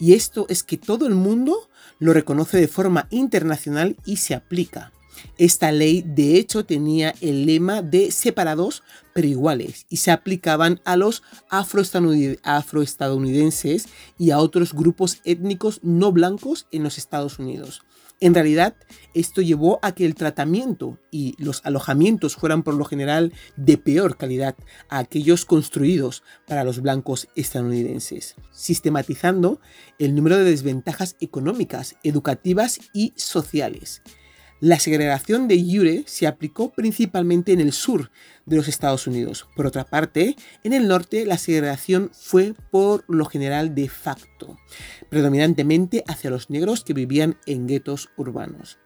Y 0.00 0.14
esto 0.14 0.46
es 0.48 0.64
que 0.64 0.76
todo 0.76 1.06
el 1.06 1.14
mundo 1.14 1.68
lo 2.00 2.12
reconoce 2.12 2.56
de 2.56 2.66
forma 2.66 3.06
internacional 3.10 3.96
y 4.04 4.16
se 4.16 4.34
aplica. 4.34 4.92
Esta 5.38 5.72
ley 5.72 6.04
de 6.06 6.36
hecho 6.36 6.64
tenía 6.64 7.14
el 7.20 7.46
lema 7.46 7.82
de 7.82 8.10
separados 8.10 8.82
pero 9.12 9.26
iguales 9.26 9.86
y 9.88 9.98
se 9.98 10.10
aplicaban 10.10 10.80
a 10.84 10.96
los 10.96 11.22
afroestadounidenses 11.48 13.86
y 14.18 14.30
a 14.30 14.38
otros 14.38 14.72
grupos 14.72 15.20
étnicos 15.24 15.80
no 15.82 16.12
blancos 16.12 16.66
en 16.70 16.82
los 16.82 16.98
Estados 16.98 17.38
Unidos. 17.38 17.82
En 18.22 18.34
realidad, 18.34 18.76
esto 19.14 19.40
llevó 19.40 19.78
a 19.80 19.92
que 19.92 20.04
el 20.04 20.14
tratamiento 20.14 20.98
y 21.10 21.34
los 21.42 21.64
alojamientos 21.64 22.36
fueran 22.36 22.62
por 22.62 22.74
lo 22.74 22.84
general 22.84 23.32
de 23.56 23.78
peor 23.78 24.18
calidad 24.18 24.56
a 24.90 24.98
aquellos 24.98 25.46
construidos 25.46 26.22
para 26.46 26.62
los 26.62 26.82
blancos 26.82 27.28
estadounidenses, 27.34 28.34
sistematizando 28.52 29.58
el 29.98 30.14
número 30.14 30.36
de 30.36 30.44
desventajas 30.44 31.16
económicas, 31.20 31.96
educativas 32.02 32.80
y 32.92 33.14
sociales. 33.16 34.02
La 34.60 34.78
segregación 34.78 35.48
de 35.48 35.64
Jure 35.64 36.04
se 36.06 36.26
aplicó 36.26 36.70
principalmente 36.70 37.52
en 37.52 37.60
el 37.60 37.72
sur 37.72 38.10
de 38.44 38.56
los 38.56 38.68
Estados 38.68 39.06
Unidos. 39.06 39.48
Por 39.56 39.66
otra 39.66 39.84
parte, 39.84 40.36
en 40.62 40.74
el 40.74 40.86
norte 40.86 41.24
la 41.24 41.38
segregación 41.38 42.10
fue 42.12 42.52
por 42.70 43.04
lo 43.08 43.24
general 43.24 43.74
de 43.74 43.88
facto, 43.88 44.58
predominantemente 45.08 46.04
hacia 46.06 46.28
los 46.28 46.50
negros 46.50 46.84
que 46.84 46.92
vivían 46.92 47.38
en 47.46 47.68
guetos 47.68 48.10
urbanos. 48.18 48.78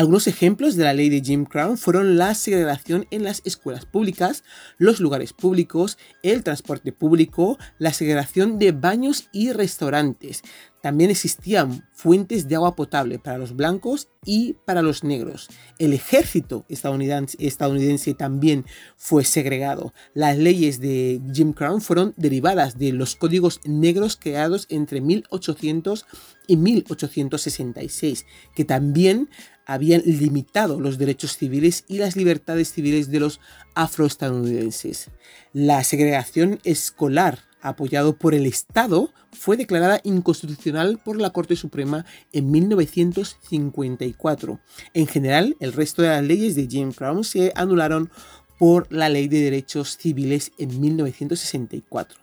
Algunos 0.00 0.26
ejemplos 0.28 0.76
de 0.76 0.84
la 0.84 0.94
ley 0.94 1.10
de 1.10 1.20
Jim 1.20 1.44
Crow 1.44 1.76
fueron 1.76 2.16
la 2.16 2.34
segregación 2.34 3.06
en 3.10 3.22
las 3.22 3.42
escuelas 3.44 3.84
públicas, 3.84 4.44
los 4.78 4.98
lugares 4.98 5.34
públicos, 5.34 5.98
el 6.22 6.42
transporte 6.42 6.90
público, 6.90 7.58
la 7.78 7.92
segregación 7.92 8.58
de 8.58 8.72
baños 8.72 9.28
y 9.30 9.52
restaurantes, 9.52 10.42
también 10.80 11.10
existían 11.10 11.86
fuentes 11.92 12.48
de 12.48 12.54
agua 12.54 12.74
potable 12.74 13.18
para 13.18 13.36
los 13.36 13.54
blancos 13.54 14.08
y 14.24 14.54
para 14.64 14.80
los 14.80 15.04
negros. 15.04 15.48
El 15.78 15.92
ejército 15.92 16.64
estadounidense, 16.68 18.14
también 18.14 18.64
fue 18.96 19.24
segregado. 19.24 19.92
Las 20.14 20.38
leyes 20.38 20.80
de 20.80 21.20
Jim 21.34 21.52
Crow 21.52 21.80
fueron 21.80 22.14
derivadas 22.16 22.78
de 22.78 22.92
los 22.92 23.14
códigos 23.14 23.60
negros 23.64 24.16
creados 24.16 24.66
entre 24.70 25.00
1800 25.00 26.06
y 26.46 26.56
1866, 26.56 28.26
que 28.54 28.64
también 28.64 29.28
habían 29.66 30.02
limitado 30.04 30.80
los 30.80 30.98
derechos 30.98 31.36
civiles 31.36 31.84
y 31.88 31.98
las 31.98 32.16
libertades 32.16 32.72
civiles 32.72 33.10
de 33.10 33.20
los 33.20 33.40
afroestadounidenses. 33.74 35.10
La 35.52 35.84
segregación 35.84 36.58
escolar 36.64 37.50
apoyado 37.62 38.16
por 38.16 38.34
el 38.34 38.46
Estado, 38.46 39.12
fue 39.32 39.56
declarada 39.56 40.00
inconstitucional 40.04 41.00
por 41.04 41.20
la 41.20 41.30
Corte 41.30 41.54
Suprema 41.56 42.06
en 42.32 42.50
1954. 42.50 44.60
En 44.94 45.06
general, 45.06 45.56
el 45.60 45.72
resto 45.72 46.02
de 46.02 46.08
las 46.08 46.24
leyes 46.24 46.56
de 46.56 46.66
Jim 46.66 46.92
Crow 46.92 47.22
se 47.24 47.52
anularon 47.54 48.10
por 48.58 48.92
la 48.92 49.08
Ley 49.08 49.28
de 49.28 49.40
Derechos 49.40 49.96
Civiles 49.96 50.52
en 50.58 50.80
1964. 50.80 52.18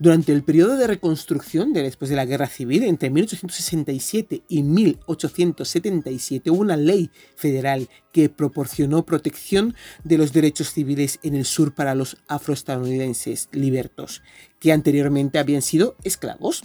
Durante 0.00 0.32
el 0.32 0.44
periodo 0.44 0.76
de 0.76 0.86
reconstrucción 0.86 1.72
de 1.72 1.82
después 1.82 2.08
de 2.08 2.14
la 2.14 2.24
Guerra 2.24 2.46
Civil, 2.46 2.84
entre 2.84 3.10
1867 3.10 4.44
y 4.48 4.62
1877, 4.62 6.52
hubo 6.52 6.60
una 6.60 6.76
ley 6.76 7.10
federal 7.34 7.88
que 8.12 8.28
proporcionó 8.28 9.04
protección 9.04 9.74
de 10.04 10.18
los 10.18 10.32
derechos 10.32 10.72
civiles 10.72 11.18
en 11.24 11.34
el 11.34 11.44
sur 11.44 11.74
para 11.74 11.96
los 11.96 12.16
afroestadounidenses 12.28 13.48
libertos, 13.50 14.22
que 14.60 14.70
anteriormente 14.70 15.40
habían 15.40 15.62
sido 15.62 15.96
esclavos. 16.04 16.62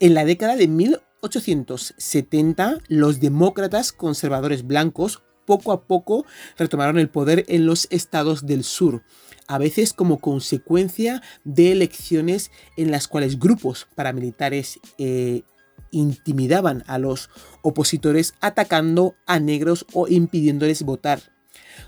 En 0.00 0.14
la 0.14 0.24
década 0.24 0.56
de 0.56 0.66
1870, 0.66 2.78
los 2.88 3.20
demócratas 3.20 3.92
conservadores 3.92 4.66
blancos 4.66 5.22
poco 5.44 5.72
a 5.72 5.82
poco 5.86 6.26
retomaron 6.58 6.98
el 6.98 7.08
poder 7.08 7.44
en 7.48 7.66
los 7.66 7.86
estados 7.90 8.46
del 8.46 8.64
sur, 8.64 9.02
a 9.46 9.58
veces 9.58 9.92
como 9.92 10.20
consecuencia 10.20 11.22
de 11.44 11.72
elecciones 11.72 12.50
en 12.76 12.90
las 12.90 13.08
cuales 13.08 13.38
grupos 13.38 13.86
paramilitares 13.94 14.80
eh, 14.98 15.42
intimidaban 15.90 16.82
a 16.86 16.98
los 16.98 17.30
opositores 17.62 18.34
atacando 18.40 19.14
a 19.26 19.38
negros 19.38 19.86
o 19.92 20.08
impidiéndoles 20.08 20.82
votar. 20.82 21.34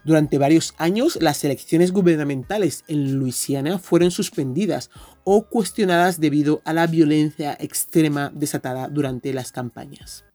Durante 0.04 0.38
varios 0.38 0.74
años, 0.78 1.18
las 1.20 1.42
elecciones 1.44 1.92
gubernamentales 1.92 2.84
en 2.88 3.18
Luisiana 3.18 3.78
fueron 3.78 4.10
suspendidas 4.10 4.90
o 5.24 5.48
cuestionadas 5.48 6.20
debido 6.20 6.62
a 6.64 6.72
la 6.72 6.86
violencia 6.86 7.56
extrema 7.58 8.30
desatada 8.34 8.88
durante 8.88 9.32
las 9.32 9.52
campañas. 9.52 10.25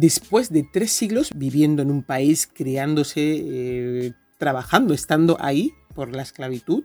Después 0.00 0.50
de 0.50 0.62
tres 0.62 0.92
siglos 0.92 1.30
viviendo 1.34 1.82
en 1.82 1.90
un 1.90 2.02
país, 2.02 2.46
criándose, 2.52 3.20
eh, 3.22 4.12
trabajando, 4.38 4.92
estando 4.92 5.38
ahí 5.40 5.72
por 5.94 6.14
la 6.14 6.22
esclavitud, 6.22 6.84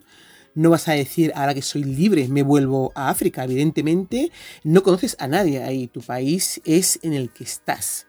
no 0.54 0.70
vas 0.70 0.88
a 0.88 0.94
decir, 0.94 1.32
ahora 1.36 1.54
que 1.54 1.62
soy 1.62 1.84
libre, 1.84 2.28
me 2.28 2.44
vuelvo 2.44 2.92
a 2.96 3.10
África. 3.10 3.44
Evidentemente, 3.44 4.32
no 4.64 4.84
conoces 4.84 5.16
a 5.20 5.28
nadie 5.28 5.64
ahí. 5.64 5.88
Tu 5.88 6.02
país 6.02 6.62
es 6.66 7.00
en 7.04 7.14
el 7.14 7.32
que 7.32 7.44
estás. 7.44 8.08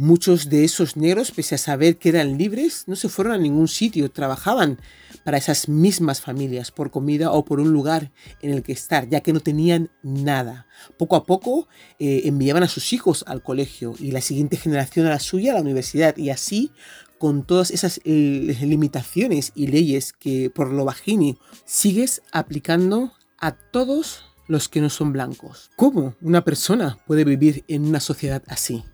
Muchos 0.00 0.48
de 0.48 0.62
esos 0.62 0.96
negros, 0.96 1.32
pese 1.32 1.56
a 1.56 1.58
saber 1.58 1.98
que 1.98 2.10
eran 2.10 2.38
libres, 2.38 2.84
no 2.86 2.94
se 2.94 3.08
fueron 3.08 3.34
a 3.34 3.38
ningún 3.38 3.66
sitio, 3.66 4.12
trabajaban 4.12 4.78
para 5.24 5.38
esas 5.38 5.68
mismas 5.68 6.20
familias 6.20 6.70
por 6.70 6.92
comida 6.92 7.32
o 7.32 7.44
por 7.44 7.58
un 7.58 7.72
lugar 7.72 8.12
en 8.40 8.52
el 8.52 8.62
que 8.62 8.70
estar, 8.70 9.08
ya 9.08 9.22
que 9.22 9.32
no 9.32 9.40
tenían 9.40 9.90
nada. 10.04 10.68
Poco 10.98 11.16
a 11.16 11.26
poco 11.26 11.66
eh, 11.98 12.22
enviaban 12.26 12.62
a 12.62 12.68
sus 12.68 12.92
hijos 12.92 13.24
al 13.26 13.42
colegio 13.42 13.96
y 13.98 14.12
la 14.12 14.20
siguiente 14.20 14.56
generación 14.56 15.04
a 15.06 15.10
la 15.10 15.18
suya 15.18 15.50
a 15.50 15.54
la 15.56 15.62
universidad 15.62 16.16
y 16.16 16.30
así 16.30 16.70
con 17.18 17.44
todas 17.44 17.72
esas 17.72 18.00
eh, 18.04 18.56
limitaciones 18.60 19.50
y 19.56 19.66
leyes 19.66 20.12
que 20.12 20.48
por 20.48 20.70
lo 20.70 20.84
bajini 20.84 21.38
sigues 21.64 22.22
aplicando 22.30 23.14
a 23.40 23.50
todos 23.50 24.26
los 24.46 24.68
que 24.68 24.80
no 24.80 24.90
son 24.90 25.12
blancos. 25.12 25.72
¿Cómo 25.74 26.14
una 26.20 26.44
persona 26.44 26.98
puede 27.04 27.24
vivir 27.24 27.64
en 27.66 27.84
una 27.84 27.98
sociedad 27.98 28.44
así? 28.46 28.84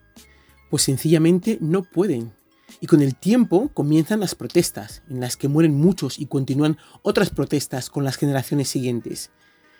Pues 0.74 0.82
sencillamente 0.82 1.56
no 1.60 1.84
pueden. 1.84 2.32
Y 2.80 2.88
con 2.88 3.00
el 3.00 3.14
tiempo 3.14 3.70
comienzan 3.74 4.18
las 4.18 4.34
protestas, 4.34 5.04
en 5.08 5.20
las 5.20 5.36
que 5.36 5.46
mueren 5.46 5.76
muchos 5.76 6.18
y 6.18 6.26
continúan 6.26 6.78
otras 7.02 7.30
protestas 7.30 7.90
con 7.90 8.02
las 8.02 8.16
generaciones 8.16 8.70
siguientes. 8.70 9.30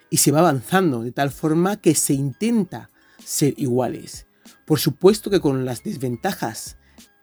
Y 0.09 0.19
se 0.19 0.31
va 0.31 0.39
avanzando 0.39 1.03
de 1.03 1.11
tal 1.11 1.33
forma 1.33 1.81
que 1.81 1.97
se 1.97 2.15
intenta 2.15 2.91
ser 3.25 3.55
iguales. 3.57 4.29
Por 4.67 4.79
supuesto 4.79 5.31
que 5.31 5.41
con 5.41 5.65
las 5.65 5.83
desventajas, 5.83 6.77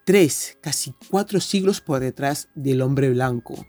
tres, 0.04 0.58
casi 0.60 0.94
cuatro 1.10 1.40
siglos 1.40 1.80
por 1.80 2.02
detrás 2.02 2.50
del 2.56 2.82
hombre 2.82 3.10
blanco. 3.12 3.66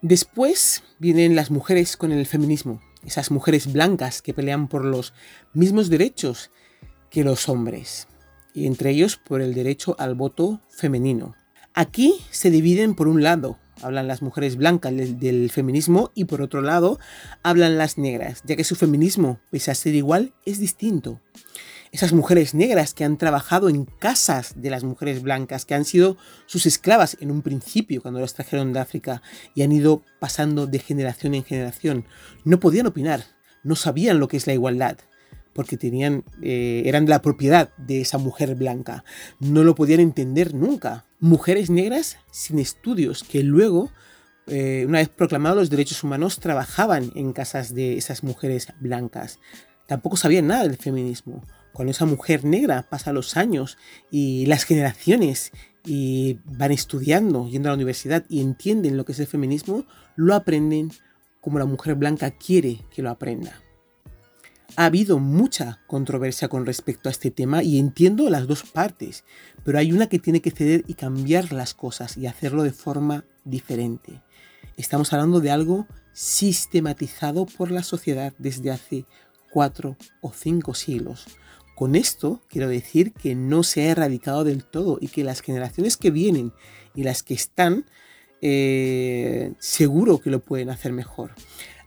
Después 0.00 0.84
vienen 0.98 1.36
las 1.36 1.50
mujeres 1.50 1.98
con 1.98 2.12
el 2.12 2.24
feminismo, 2.24 2.80
esas 3.04 3.30
mujeres 3.30 3.70
blancas 3.70 4.22
que 4.22 4.32
pelean 4.32 4.68
por 4.68 4.86
los 4.86 5.12
mismos 5.52 5.90
derechos 5.90 6.50
que 7.12 7.24
los 7.24 7.50
hombres, 7.50 8.08
y 8.54 8.66
entre 8.66 8.90
ellos 8.90 9.18
por 9.18 9.42
el 9.42 9.52
derecho 9.52 9.94
al 9.98 10.14
voto 10.14 10.60
femenino. 10.70 11.36
Aquí 11.74 12.14
se 12.30 12.50
dividen 12.50 12.94
por 12.94 13.06
un 13.06 13.22
lado, 13.22 13.58
hablan 13.82 14.08
las 14.08 14.22
mujeres 14.22 14.56
blancas 14.56 14.94
del, 14.96 15.50
feminismo 15.50 16.10
y 16.14 16.24
por 16.24 16.40
otro 16.40 16.62
lado 16.62 16.98
hablan 17.42 17.76
las 17.76 17.98
negras, 17.98 18.42
ya 18.46 18.56
que 18.56 18.64
su 18.64 18.76
feminismo, 18.76 19.40
pese 19.50 19.70
a 19.70 19.74
ser 19.74 19.94
igual, 19.94 20.32
es 20.46 20.58
distinto. 20.58 21.20
Esas 21.92 22.14
mujeres 22.14 22.54
negras 22.54 22.94
que 22.94 23.04
han 23.04 23.18
trabajado 23.18 23.68
en 23.68 23.84
casas 23.84 24.54
de 24.56 24.70
las 24.70 24.82
mujeres 24.82 25.20
blancas, 25.20 25.66
que 25.66 25.74
han 25.74 25.84
sido 25.84 26.16
sus 26.46 26.64
esclavas 26.64 27.18
en 27.20 27.30
un 27.30 27.42
principio 27.42 28.00
cuando 28.00 28.20
las 28.20 28.32
trajeron 28.32 28.72
de 28.72 28.80
África 28.80 29.20
y 29.54 29.60
han 29.62 29.72
ido 29.72 30.02
pasando 30.18 30.66
de 30.66 30.78
generación 30.78 31.34
en 31.34 31.44
generación, 31.44 32.06
no 32.44 32.58
podían 32.58 32.86
opinar, 32.86 33.24
no 33.62 33.76
sabían 33.76 34.18
lo 34.18 34.28
que 34.28 34.38
es 34.38 34.46
la 34.46 34.54
igualdad 34.54 34.96
porque 35.52 35.76
tenían, 35.76 36.24
eh, 36.42 36.82
eran 36.86 37.08
la 37.08 37.22
propiedad 37.22 37.70
de 37.76 38.00
esa 38.00 38.18
mujer 38.18 38.54
blanca. 38.54 39.04
No 39.40 39.64
lo 39.64 39.74
podían 39.74 40.00
entender 40.00 40.54
nunca. 40.54 41.04
Mujeres 41.20 41.70
negras 41.70 42.18
sin 42.30 42.58
estudios 42.58 43.22
que 43.22 43.42
luego, 43.42 43.90
eh, 44.46 44.84
una 44.88 44.98
vez 44.98 45.08
proclamados 45.08 45.58
los 45.58 45.70
derechos 45.70 46.02
humanos, 46.02 46.40
trabajaban 46.40 47.12
en 47.14 47.32
casas 47.32 47.74
de 47.74 47.96
esas 47.96 48.22
mujeres 48.22 48.68
blancas. 48.80 49.38
Tampoco 49.86 50.16
sabían 50.16 50.46
nada 50.46 50.62
del 50.62 50.76
feminismo. 50.76 51.42
Cuando 51.72 51.90
esa 51.90 52.06
mujer 52.06 52.44
negra 52.44 52.86
pasa 52.88 53.12
los 53.12 53.36
años 53.36 53.78
y 54.10 54.46
las 54.46 54.64
generaciones 54.64 55.52
y 55.84 56.38
van 56.44 56.70
estudiando, 56.70 57.48
yendo 57.48 57.68
a 57.68 57.72
la 57.72 57.76
universidad 57.76 58.24
y 58.28 58.40
entienden 58.40 58.96
lo 58.96 59.04
que 59.04 59.12
es 59.12 59.20
el 59.20 59.26
feminismo, 59.26 59.84
lo 60.16 60.34
aprenden 60.34 60.92
como 61.40 61.58
la 61.58 61.66
mujer 61.66 61.96
blanca 61.96 62.30
quiere 62.30 62.80
que 62.94 63.02
lo 63.02 63.10
aprenda. 63.10 63.60
Ha 64.76 64.86
habido 64.86 65.18
mucha 65.18 65.80
controversia 65.86 66.48
con 66.48 66.64
respecto 66.64 67.08
a 67.08 67.12
este 67.12 67.30
tema 67.30 67.62
y 67.62 67.78
entiendo 67.78 68.30
las 68.30 68.46
dos 68.46 68.62
partes, 68.62 69.24
pero 69.64 69.78
hay 69.78 69.92
una 69.92 70.06
que 70.06 70.18
tiene 70.18 70.40
que 70.40 70.50
ceder 70.50 70.84
y 70.86 70.94
cambiar 70.94 71.52
las 71.52 71.74
cosas 71.74 72.16
y 72.16 72.26
hacerlo 72.26 72.62
de 72.62 72.72
forma 72.72 73.24
diferente. 73.44 74.22
Estamos 74.78 75.12
hablando 75.12 75.40
de 75.40 75.50
algo 75.50 75.86
sistematizado 76.14 77.44
por 77.44 77.70
la 77.70 77.82
sociedad 77.82 78.32
desde 78.38 78.70
hace 78.70 79.04
cuatro 79.50 79.98
o 80.22 80.32
cinco 80.32 80.72
siglos. 80.72 81.26
Con 81.76 81.94
esto 81.94 82.40
quiero 82.48 82.68
decir 82.68 83.12
que 83.12 83.34
no 83.34 83.64
se 83.64 83.82
ha 83.82 83.90
erradicado 83.90 84.42
del 84.42 84.64
todo 84.64 84.96
y 85.00 85.08
que 85.08 85.22
las 85.22 85.40
generaciones 85.40 85.98
que 85.98 86.10
vienen 86.10 86.52
y 86.94 87.02
las 87.02 87.22
que 87.22 87.34
están 87.34 87.84
eh, 88.40 89.52
seguro 89.58 90.18
que 90.18 90.30
lo 90.30 90.40
pueden 90.40 90.70
hacer 90.70 90.92
mejor. 90.92 91.32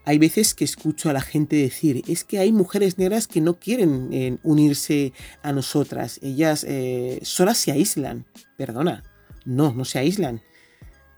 Hay 0.08 0.18
veces 0.18 0.54
que 0.54 0.64
escucho 0.64 1.10
a 1.10 1.12
la 1.12 1.20
gente 1.20 1.56
decir, 1.56 2.04
es 2.06 2.22
que 2.22 2.38
hay 2.38 2.52
mujeres 2.52 2.96
negras 2.96 3.26
que 3.26 3.40
no 3.40 3.58
quieren 3.58 4.08
eh, 4.12 4.38
unirse 4.44 5.12
a 5.42 5.52
nosotras, 5.52 6.20
ellas 6.22 6.64
eh, 6.68 7.18
solas 7.22 7.58
se 7.58 7.72
aíslan. 7.72 8.24
Perdona, 8.56 9.02
no, 9.44 9.74
no 9.74 9.84
se 9.84 9.98
aíslan. 9.98 10.42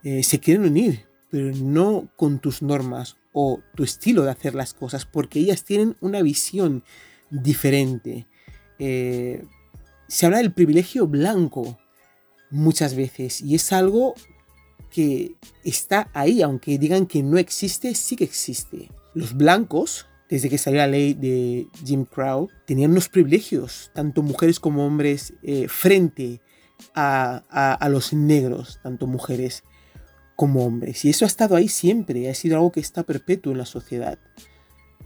Eh, 0.05 0.23
se 0.23 0.41
quieren 0.41 0.65
unir, 0.65 1.05
pero 1.31 1.55
no 1.55 2.09
con 2.17 2.39
tus 2.39 2.63
normas 2.63 3.19
o 3.35 3.61
tu 3.75 3.85
estilo 3.85 4.23
de 4.23 4.31
hacer 4.31 4.55
las 4.55 4.73
cosas, 4.73 5.05
porque 5.05 5.39
ellas 5.39 5.65
tienen 5.65 5.95
una 6.01 6.23
visión 6.23 6.83
diferente. 7.29 8.27
se 8.79 10.27
habla 10.27 10.39
del 10.39 10.55
privilegio 10.55 11.07
blanco 11.07 11.79
muchas 12.51 12.95
veces 12.95 13.43
y 13.43 13.55
es 13.55 13.71
algo 13.71 14.15
que 14.91 15.37
está 15.65 16.11
ahí, 16.15 16.43
aunque 16.43 16.79
digan 16.79 17.07
que 17.07 17.23
no 17.23 17.39
existe, 17.39 17.95
sí 17.95 18.17
que 18.17 18.25
existe. 18.25 18.91
Los 19.15 19.35
blancos, 19.35 20.07
desde 20.29 20.49
que 20.49 20.59
salió 20.59 20.79
la 20.79 20.87
ley 20.87 21.15
de 21.15 21.67
Jim 21.85 22.05
Crow, 22.05 22.49
tenían 22.67 22.91
unos 22.93 23.09
privilegios, 23.09 23.91
tanto 23.95 24.23
mujeres 24.23 24.61
como 24.61 24.87
hombres, 24.87 25.35
eh, 25.43 25.69
frente 25.69 26.41
a, 26.95 27.89
los 27.91 28.13
negros, 28.13 28.81
tanto 28.83 29.07
mujeres 29.07 29.65
como 30.37 30.65
hombres. 30.65 31.05
Y 31.05 31.11
eso 31.11 31.25
ha 31.25 31.29
estado 31.29 31.57
ahí 31.57 31.69
siempre, 31.69 32.29
ha 32.31 32.35
sido 32.35 32.57
algo 32.57 32.73
que 32.73 32.81
está 32.81 33.03
perpetuo 33.03 33.53
en 33.53 33.59
la 33.59 33.67
sociedad. 33.67 34.19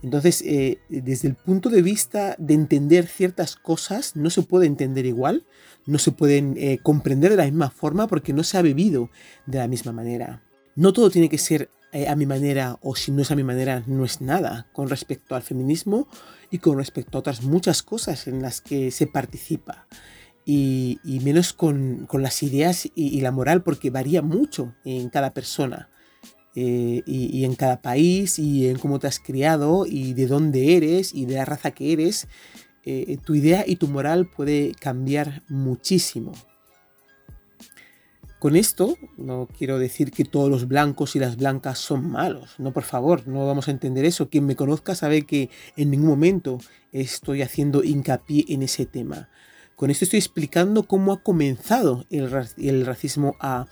Entonces, 0.02 0.42
eh, 0.44 0.78
desde 0.88 1.28
el 1.28 1.36
punto 1.36 1.68
de 1.70 1.80
vista 1.80 2.34
de 2.38 2.54
entender 2.54 3.06
ciertas 3.06 3.54
cosas, 3.54 4.16
no 4.16 4.30
se 4.30 4.42
puede 4.42 4.66
entender 4.66 5.06
igual, 5.06 5.46
no 5.86 5.98
se 5.98 6.12
pueden 6.12 6.54
eh, 6.56 6.78
comprender 6.82 7.30
de 7.30 7.36
la 7.36 7.44
misma 7.44 7.70
forma 7.70 8.06
porque 8.06 8.32
no 8.32 8.42
se 8.42 8.58
ha 8.58 8.62
vivido 8.62 9.10
de 9.46 9.58
la 9.58 9.68
misma 9.68 9.92
manera. 9.92 10.42
No 10.74 10.92
todo 10.92 11.10
tiene 11.10 11.28
que 11.28 11.38
ser 11.38 11.70
eh, 11.92 12.08
a 12.08 12.16
mi 12.16 12.26
manera 12.26 12.78
o 12.82 12.96
si 12.96 13.12
no 13.12 13.22
es 13.22 13.30
a 13.30 13.36
mi 13.36 13.44
manera 13.44 13.82
no 13.86 14.04
es 14.04 14.20
nada 14.20 14.68
con 14.72 14.88
respecto 14.88 15.34
al 15.34 15.42
feminismo 15.42 16.08
y 16.50 16.58
con 16.58 16.78
respecto 16.78 17.18
a 17.18 17.20
otras 17.20 17.42
muchas 17.42 17.82
cosas 17.82 18.26
en 18.26 18.42
las 18.42 18.60
que 18.60 18.90
se 18.90 19.06
participa. 19.06 19.86
Y, 20.44 20.98
menos 21.22 21.52
con, 21.52 22.08
las 22.14 22.42
ideas 22.42 22.88
y 22.96 23.20
la 23.20 23.30
moral 23.30 23.62
porque 23.62 23.90
varía 23.90 24.22
mucho 24.22 24.74
en 24.84 25.08
cada 25.08 25.32
persona. 25.32 25.88
Eh, 26.54 27.02
y, 27.06 27.46
en 27.46 27.54
cada 27.54 27.80
país 27.80 28.38
y 28.38 28.68
en 28.68 28.78
cómo 28.78 28.98
te 28.98 29.06
has 29.06 29.18
criado 29.18 29.86
y 29.86 30.12
de 30.12 30.26
dónde 30.26 30.76
eres 30.76 31.14
y 31.14 31.24
de 31.24 31.36
la 31.36 31.46
raza 31.46 31.70
que 31.70 31.94
eres, 31.94 32.28
eh, 32.84 33.16
tu 33.24 33.34
idea 33.34 33.64
y 33.66 33.76
tu 33.76 33.88
moral 33.88 34.26
puede 34.26 34.74
cambiar 34.78 35.42
muchísimo. 35.48 36.32
Con 38.42 38.56
esto 38.56 38.96
no 39.16 39.46
quiero 39.56 39.78
decir 39.78 40.10
que 40.10 40.24
todos 40.24 40.50
los 40.50 40.66
blancos 40.66 41.14
y 41.14 41.20
las 41.20 41.36
blancas 41.36 41.78
son 41.78 42.10
malos, 42.10 42.56
no 42.58 42.72
por 42.72 42.82
favor, 42.82 43.28
no 43.28 43.46
vamos 43.46 43.68
a 43.68 43.70
entender 43.70 44.04
eso. 44.04 44.30
Quien 44.30 44.46
me 44.46 44.56
conozca 44.56 44.96
sabe 44.96 45.22
que 45.22 45.48
en 45.76 45.92
ningún 45.92 46.08
momento 46.08 46.58
estoy 46.90 47.42
haciendo 47.42 47.84
hincapié 47.84 48.46
en 48.48 48.64
ese 48.64 48.84
tema. 48.84 49.28
Con 49.76 49.92
esto 49.92 50.04
estoy 50.04 50.18
explicando 50.18 50.82
cómo 50.82 51.12
ha 51.12 51.22
comenzado 51.22 52.04
el, 52.10 52.28
el 52.56 52.84
racismo 52.84 53.36
a 53.38 53.66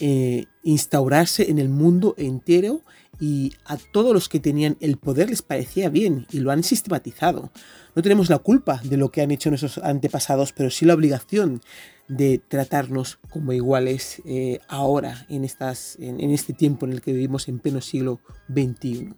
eh, 0.00 0.46
instaurarse 0.62 1.50
en 1.50 1.58
el 1.58 1.68
mundo 1.68 2.14
entero 2.16 2.82
y 3.20 3.52
a 3.64 3.76
todos 3.76 4.12
los 4.12 4.28
que 4.28 4.40
tenían 4.40 4.76
el 4.80 4.96
poder 4.96 5.30
les 5.30 5.42
parecía 5.42 5.88
bien 5.88 6.26
y 6.32 6.40
lo 6.40 6.50
han 6.50 6.62
sistematizado. 6.62 7.52
No 7.94 8.02
tenemos 8.02 8.30
la 8.30 8.38
culpa 8.38 8.80
de 8.82 8.96
lo 8.96 9.10
que 9.10 9.22
han 9.22 9.30
hecho 9.30 9.50
nuestros 9.50 9.78
antepasados, 9.78 10.52
pero 10.52 10.70
sí 10.70 10.86
la 10.86 10.94
obligación 10.94 11.60
de 12.08 12.38
tratarnos 12.38 13.18
como 13.30 13.52
iguales 13.52 14.22
eh, 14.24 14.58
ahora, 14.66 15.26
en, 15.28 15.44
estas, 15.44 15.96
en, 16.00 16.20
en 16.20 16.30
este 16.30 16.52
tiempo 16.52 16.86
en 16.86 16.92
el 16.92 17.00
que 17.00 17.12
vivimos 17.12 17.48
en 17.48 17.58
pleno 17.58 17.80
siglo 17.80 18.20
XXI. 18.48 19.14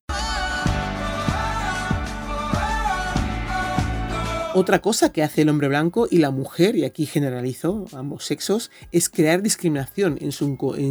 Otra 4.57 4.81
cosa 4.81 5.11
que 5.11 5.25
hace 5.25 5.43
el 5.43 5.49
hombre 5.49 5.67
blanco 5.67 6.07
y 6.09 6.19
la 6.19 6.31
mujer, 6.31 6.77
y 6.77 6.85
aquí 6.85 7.07
generalizo 7.07 7.87
ambos 7.93 8.25
sexos, 8.25 8.71
es 8.93 9.09
crear 9.09 9.43
discriminación 9.43 10.17
en, 10.21 10.31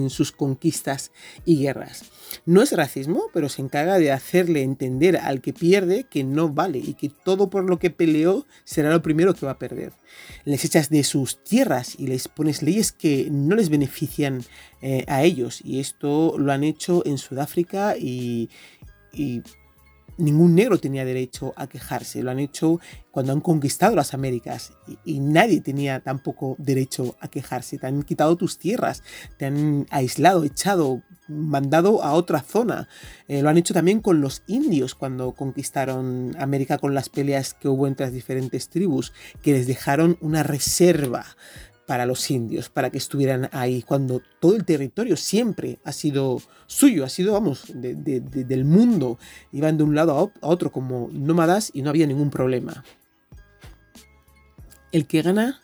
sus 0.10 0.34
conquistas 0.34 1.14
y 1.46 1.60
guerras. 1.60 2.04
No 2.46 2.62
es 2.62 2.74
racismo, 2.74 3.24
pero 3.34 3.48
se 3.48 3.62
encarga 3.62 4.00
de 4.00 4.12
hacerle 4.12 4.64
entender 4.64 5.16
al 5.16 5.40
que 5.40 5.54
pierde 5.54 6.04
que 6.04 6.26
no 6.26 6.50
vale 6.50 6.80
y 6.80 6.96
que 6.96 7.08
todo 7.08 7.50
por 7.50 7.64
lo 7.70 7.80
que 7.80 7.90
peleó 7.90 8.46
será 8.66 8.92
lo 8.92 9.02
primero 9.02 9.34
que 9.34 9.46
va 9.46 9.54
a 9.54 9.60
perder. 9.60 9.94
Les 10.44 10.66
echas 10.66 10.90
de 10.90 11.06
sus 11.06 11.42
tierras 11.42 11.96
y 11.98 12.08
les 12.08 12.28
pones 12.28 12.64
leyes 12.64 12.92
que 12.92 13.30
no 13.32 13.56
les 13.56 13.70
benefician 13.70 14.44
eh, 14.82 15.06
a 15.08 15.24
ellos. 15.24 15.62
Y 15.64 15.80
esto 15.80 16.36
lo 16.38 16.52
han 16.52 16.66
hecho 16.66 17.02
en 17.06 17.18
Sudáfrica 17.18 17.96
y 17.98 18.50
ningún 20.18 20.56
negro 20.56 20.80
tenía 20.80 21.06
derecho 21.06 21.54
a 21.56 21.68
quejarse. 21.68 22.24
Lo 22.24 22.32
han 22.32 22.40
hecho 22.40 22.80
cuando 23.12 23.32
han 23.32 23.42
conquistado 23.42 23.96
las 23.96 24.14
Américas 24.14 24.74
y, 25.06 25.20
nadie 25.20 25.62
tenía 25.62 26.00
tampoco 26.00 26.56
derecho 26.58 27.16
a 27.20 27.28
quejarse. 27.28 27.78
Te 27.78 27.88
han 27.88 28.04
quitado 28.04 28.36
tus 28.36 28.58
tierras, 28.58 29.04
te 29.38 29.46
han 29.46 29.86
aislado, 29.90 30.44
echado, 30.44 31.04
mandado 31.28 32.04
a 32.04 32.14
otra 32.14 32.42
zona. 32.42 32.88
Eh, 33.28 33.42
lo 33.42 33.50
han 33.50 33.58
hecho 33.58 33.74
también 33.74 34.02
con 34.02 34.22
los 34.22 34.44
indios 34.48 34.96
cuando 34.96 35.34
conquistaron 35.34 36.36
América 36.40 36.78
con 36.78 36.94
las 36.94 37.10
peleas 37.10 37.54
que 37.54 37.68
hubo 37.68 37.88
entre 37.88 38.06
las 38.08 38.14
diferentes 38.14 38.70
tribus, 38.70 39.14
que 39.42 39.54
les 39.54 39.68
dejaron 39.68 40.18
una 40.22 40.44
reserva 40.44 41.26
para 41.86 42.06
los 42.06 42.30
indios, 42.32 42.70
para 42.70 42.90
que 42.90 42.98
estuvieran 42.98 43.50
ahí, 43.52 43.82
cuando 43.82 44.22
todo 44.40 44.56
el 44.56 44.66
territorio 44.66 45.18
siempre 45.18 45.80
ha 45.84 45.92
sido 45.92 46.42
suyo, 46.66 47.04
ha 47.04 47.10
sido, 47.10 47.34
vamos, 47.34 47.66
del 47.74 48.66
mundo, 48.66 49.18
iban 49.52 49.78
de 49.78 49.84
un 49.84 49.96
lado 49.96 50.32
a 50.42 50.48
otro 50.48 50.72
como 50.72 51.10
nómadas 51.12 51.72
y 51.74 51.82
no 51.82 51.90
había 51.90 52.08
ningún 52.08 52.30
problema. 52.30 52.84
El 54.92 55.08
que 55.08 55.22
gana 55.22 55.62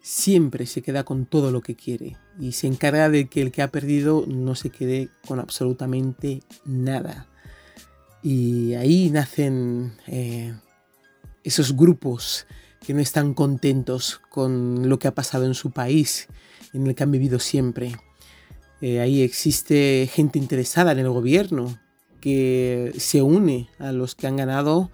siempre 0.00 0.66
se 0.66 0.82
queda 0.82 1.04
con 1.04 1.26
todo 1.26 1.50
lo 1.50 1.62
que 1.62 1.76
quiere 1.76 2.16
y 2.38 2.52
se 2.52 2.66
encarga 2.66 3.08
de 3.08 3.26
que 3.26 3.40
el 3.40 3.52
que 3.52 3.62
ha 3.62 3.68
perdido 3.68 4.24
no 4.26 4.54
se 4.54 4.70
quede 4.70 5.08
con 5.26 5.38
absolutamente 5.38 6.42
nada. 6.64 7.26
Y 8.22 8.74
ahí 8.74 9.10
nacen 9.10 9.92
eh, 10.06 10.54
esos 11.42 11.76
grupos 11.76 12.46
que 12.84 12.94
no 12.94 13.00
están 13.00 13.34
contentos 13.34 14.20
con 14.30 14.88
lo 14.88 14.98
que 14.98 15.08
ha 15.08 15.14
pasado 15.14 15.46
en 15.46 15.54
su 15.54 15.70
país, 15.70 16.28
en 16.72 16.86
el 16.86 16.94
que 16.94 17.02
han 17.02 17.10
vivido 17.10 17.38
siempre. 17.38 17.96
Eh, 18.80 19.00
ahí 19.00 19.22
existe 19.22 20.08
gente 20.12 20.38
interesada 20.38 20.92
en 20.92 20.98
el 20.98 21.08
gobierno 21.08 21.78
que 22.20 22.92
se 22.98 23.22
une 23.22 23.68
a 23.78 23.92
los 23.92 24.14
que 24.14 24.26
han 24.26 24.36
ganado 24.36 24.90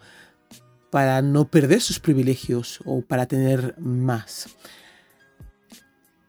para 0.90 1.22
no 1.22 1.48
perder 1.48 1.80
sus 1.80 2.00
privilegios 2.00 2.80
o 2.84 3.02
para 3.02 3.26
tener 3.26 3.74
más. 3.78 4.48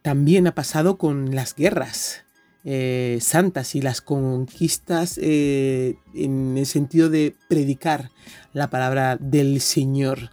También 0.01 0.47
ha 0.47 0.55
pasado 0.55 0.97
con 0.97 1.35
las 1.35 1.55
guerras 1.55 2.23
eh, 2.63 3.17
santas 3.21 3.73
y 3.73 3.81
las 3.81 4.01
conquistas 4.01 5.19
eh, 5.21 5.95
en 6.13 6.57
el 6.57 6.67
sentido 6.67 7.09
de 7.09 7.35
predicar 7.49 8.11
la 8.53 8.69
palabra 8.69 9.17
del 9.17 9.61
Señor. 9.61 10.29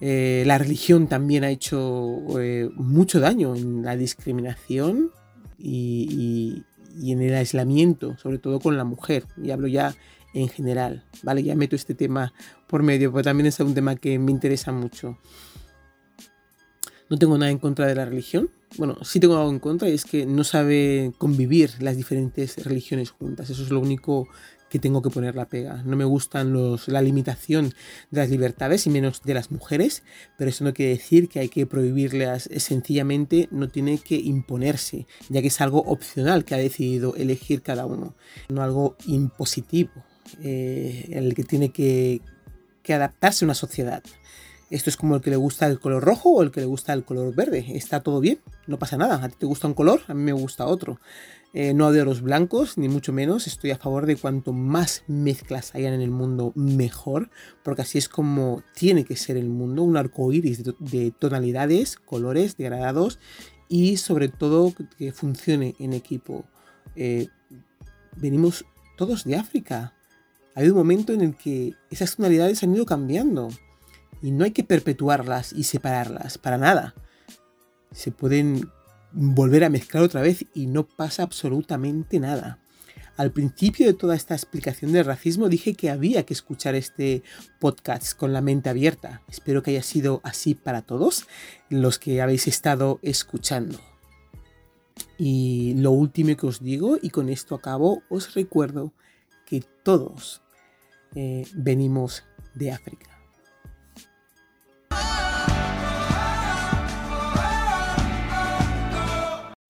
Eh, 0.00 0.44
la 0.46 0.58
religión 0.58 1.08
también 1.08 1.44
ha 1.44 1.50
hecho 1.50 2.40
eh, 2.40 2.70
mucho 2.76 3.20
daño 3.20 3.56
en 3.56 3.82
la 3.82 3.96
discriminación 3.96 5.10
y, 5.58 6.62
en 7.02 7.22
el 7.22 7.34
aislamiento, 7.34 8.16
sobre 8.18 8.38
todo 8.38 8.60
con 8.60 8.76
la 8.76 8.84
mujer. 8.84 9.24
Y 9.42 9.50
hablo 9.50 9.66
ya 9.66 9.94
en 10.34 10.48
general, 10.48 11.04
¿vale? 11.22 11.42
Ya 11.42 11.54
meto 11.54 11.74
este 11.74 11.94
tema 11.94 12.32
por 12.68 12.82
medio, 12.82 13.10
porque 13.10 13.24
también 13.24 13.46
es 13.46 13.58
un 13.60 13.74
tema 13.74 13.96
que 13.96 14.18
me 14.18 14.30
interesa 14.30 14.72
mucho. 14.72 15.18
No 17.10 17.18
tengo 17.18 17.38
nada 17.38 17.50
en 17.50 17.58
contra 17.58 17.86
de 17.86 17.94
la 17.94 18.04
religión. 18.04 18.50
Bueno, 18.76 18.98
sí 19.02 19.18
tengo 19.18 19.36
algo 19.36 19.50
en 19.50 19.60
contra 19.60 19.88
y 19.88 19.94
es 19.94 20.04
que 20.04 20.26
no 20.26 20.44
sabe 20.44 21.12
convivir 21.16 21.70
las 21.80 21.96
diferentes 21.96 22.62
religiones 22.64 23.10
juntas. 23.10 23.48
Eso 23.48 23.62
es 23.62 23.70
lo 23.70 23.80
único 23.80 24.28
que 24.68 24.78
tengo 24.78 25.02
que 25.02 25.10
poner 25.10 25.34
la 25.34 25.46
pega. 25.46 25.82
No 25.84 25.96
me 25.96 26.04
gustan 26.04 26.52
los, 26.52 26.88
la 26.88 27.02
limitación 27.02 27.74
de 28.10 28.20
las 28.20 28.30
libertades 28.30 28.86
y 28.86 28.90
menos 28.90 29.22
de 29.22 29.34
las 29.34 29.50
mujeres, 29.50 30.02
pero 30.36 30.50
eso 30.50 30.64
no 30.64 30.74
quiere 30.74 30.92
decir 30.92 31.28
que 31.28 31.40
hay 31.40 31.48
que 31.48 31.66
prohibirlas. 31.66 32.48
Sencillamente 32.56 33.48
no 33.50 33.68
tiene 33.68 33.98
que 33.98 34.16
imponerse, 34.16 35.06
ya 35.28 35.40
que 35.40 35.48
es 35.48 35.60
algo 35.60 35.80
opcional 35.80 36.44
que 36.44 36.54
ha 36.54 36.58
decidido 36.58 37.14
elegir 37.16 37.62
cada 37.62 37.86
uno, 37.86 38.14
no 38.48 38.62
algo 38.62 38.96
impositivo, 39.06 39.92
eh, 40.42 41.08
el 41.12 41.34
que 41.34 41.44
tiene 41.44 41.70
que, 41.70 42.20
que 42.82 42.94
adaptarse 42.94 43.44
a 43.44 43.46
una 43.46 43.54
sociedad. 43.54 44.02
Esto 44.70 44.90
es 44.90 44.98
como 44.98 45.14
el 45.14 45.22
que 45.22 45.30
le 45.30 45.36
gusta 45.36 45.66
el 45.66 45.80
color 45.80 46.04
rojo 46.04 46.30
o 46.30 46.42
el 46.42 46.50
que 46.50 46.60
le 46.60 46.66
gusta 46.66 46.92
el 46.92 47.04
color 47.04 47.34
verde. 47.34 47.64
Está 47.74 48.00
todo 48.00 48.20
bien, 48.20 48.38
no 48.66 48.78
pasa 48.78 48.98
nada. 48.98 49.24
A 49.24 49.28
ti 49.30 49.36
te 49.38 49.46
gusta 49.46 49.66
un 49.66 49.72
color, 49.72 50.02
a 50.08 50.14
mí 50.14 50.22
me 50.22 50.32
gusta 50.32 50.66
otro. 50.66 51.00
Eh, 51.54 51.72
no 51.72 51.86
odio 51.86 52.04
los 52.04 52.20
blancos, 52.20 52.76
ni 52.76 52.88
mucho 52.88 53.12
menos. 53.12 53.46
Estoy 53.46 53.70
a 53.70 53.78
favor 53.78 54.06
de 54.06 54.16
cuanto 54.16 54.52
más 54.52 55.02
mezclas 55.06 55.74
hayan 55.74 55.94
en 55.94 56.02
el 56.02 56.10
mundo, 56.10 56.52
mejor. 56.54 57.30
Porque 57.62 57.82
así 57.82 57.98
es 57.98 58.08
como 58.08 58.62
tiene 58.74 59.04
que 59.04 59.16
ser 59.16 59.36
el 59.36 59.48
mundo. 59.48 59.82
Un 59.82 59.96
arco 59.96 60.30
iris 60.32 60.62
de, 60.64 61.10
tonalidades, 61.18 61.96
colores 61.96 62.56
degradados 62.56 63.18
y 63.68 63.96
sobre 63.96 64.28
todo 64.28 64.74
que 64.98 65.12
funcione 65.12 65.74
en 65.78 65.94
equipo. 65.94 66.44
Eh, 66.96 67.28
venimos 68.16 68.64
todos 68.96 69.24
de 69.24 69.36
África. 69.36 69.94
Ha 70.54 70.60
habido 70.60 70.74
un 70.74 70.80
momento 70.80 71.12
en 71.12 71.22
el 71.22 71.36
que 71.36 71.74
esas 71.90 72.16
tonalidades 72.16 72.62
han 72.62 72.74
ido 72.74 72.84
cambiando. 72.84 73.48
Y 74.20 74.32
no 74.32 74.44
hay 74.44 74.50
que 74.50 74.64
perpetuarlas 74.64 75.52
y 75.52 75.64
separarlas, 75.64 76.38
para 76.38 76.58
nada. 76.58 76.94
Se 77.92 78.10
pueden 78.10 78.68
volver 79.12 79.64
a 79.64 79.70
mezclar 79.70 80.02
otra 80.02 80.22
vez 80.22 80.44
y 80.54 80.66
no 80.66 80.86
pasa 80.86 81.22
absolutamente 81.22 82.20
nada. 82.20 82.58
Al 83.16 83.32
principio 83.32 83.86
de 83.86 83.94
toda 83.94 84.14
esta 84.14 84.34
explicación 84.34 84.92
del 84.92 85.04
racismo 85.04 85.48
dije 85.48 85.74
que 85.74 85.90
había 85.90 86.24
que 86.24 86.34
escuchar 86.34 86.76
este 86.76 87.24
podcast 87.58 88.16
con 88.16 88.32
la 88.32 88.40
mente 88.40 88.70
abierta. 88.70 89.22
Espero 89.28 89.60
que 89.60 89.72
haya 89.72 89.82
sido 89.82 90.20
así 90.22 90.54
para 90.54 90.82
todos 90.82 91.26
los 91.68 91.98
que 91.98 92.22
habéis 92.22 92.46
estado 92.46 93.00
escuchando. 93.02 93.80
Y 95.18 95.74
lo 95.78 95.90
último 95.90 96.36
que 96.36 96.46
os 96.46 96.62
digo, 96.62 96.96
y 97.02 97.10
con 97.10 97.28
esto 97.28 97.56
acabo, 97.56 98.04
os 98.08 98.34
recuerdo 98.34 98.92
que 99.44 99.64
todos 99.82 100.42
eh, 101.16 101.44
venimos 101.54 102.22
de 102.54 102.70
África. 102.70 103.17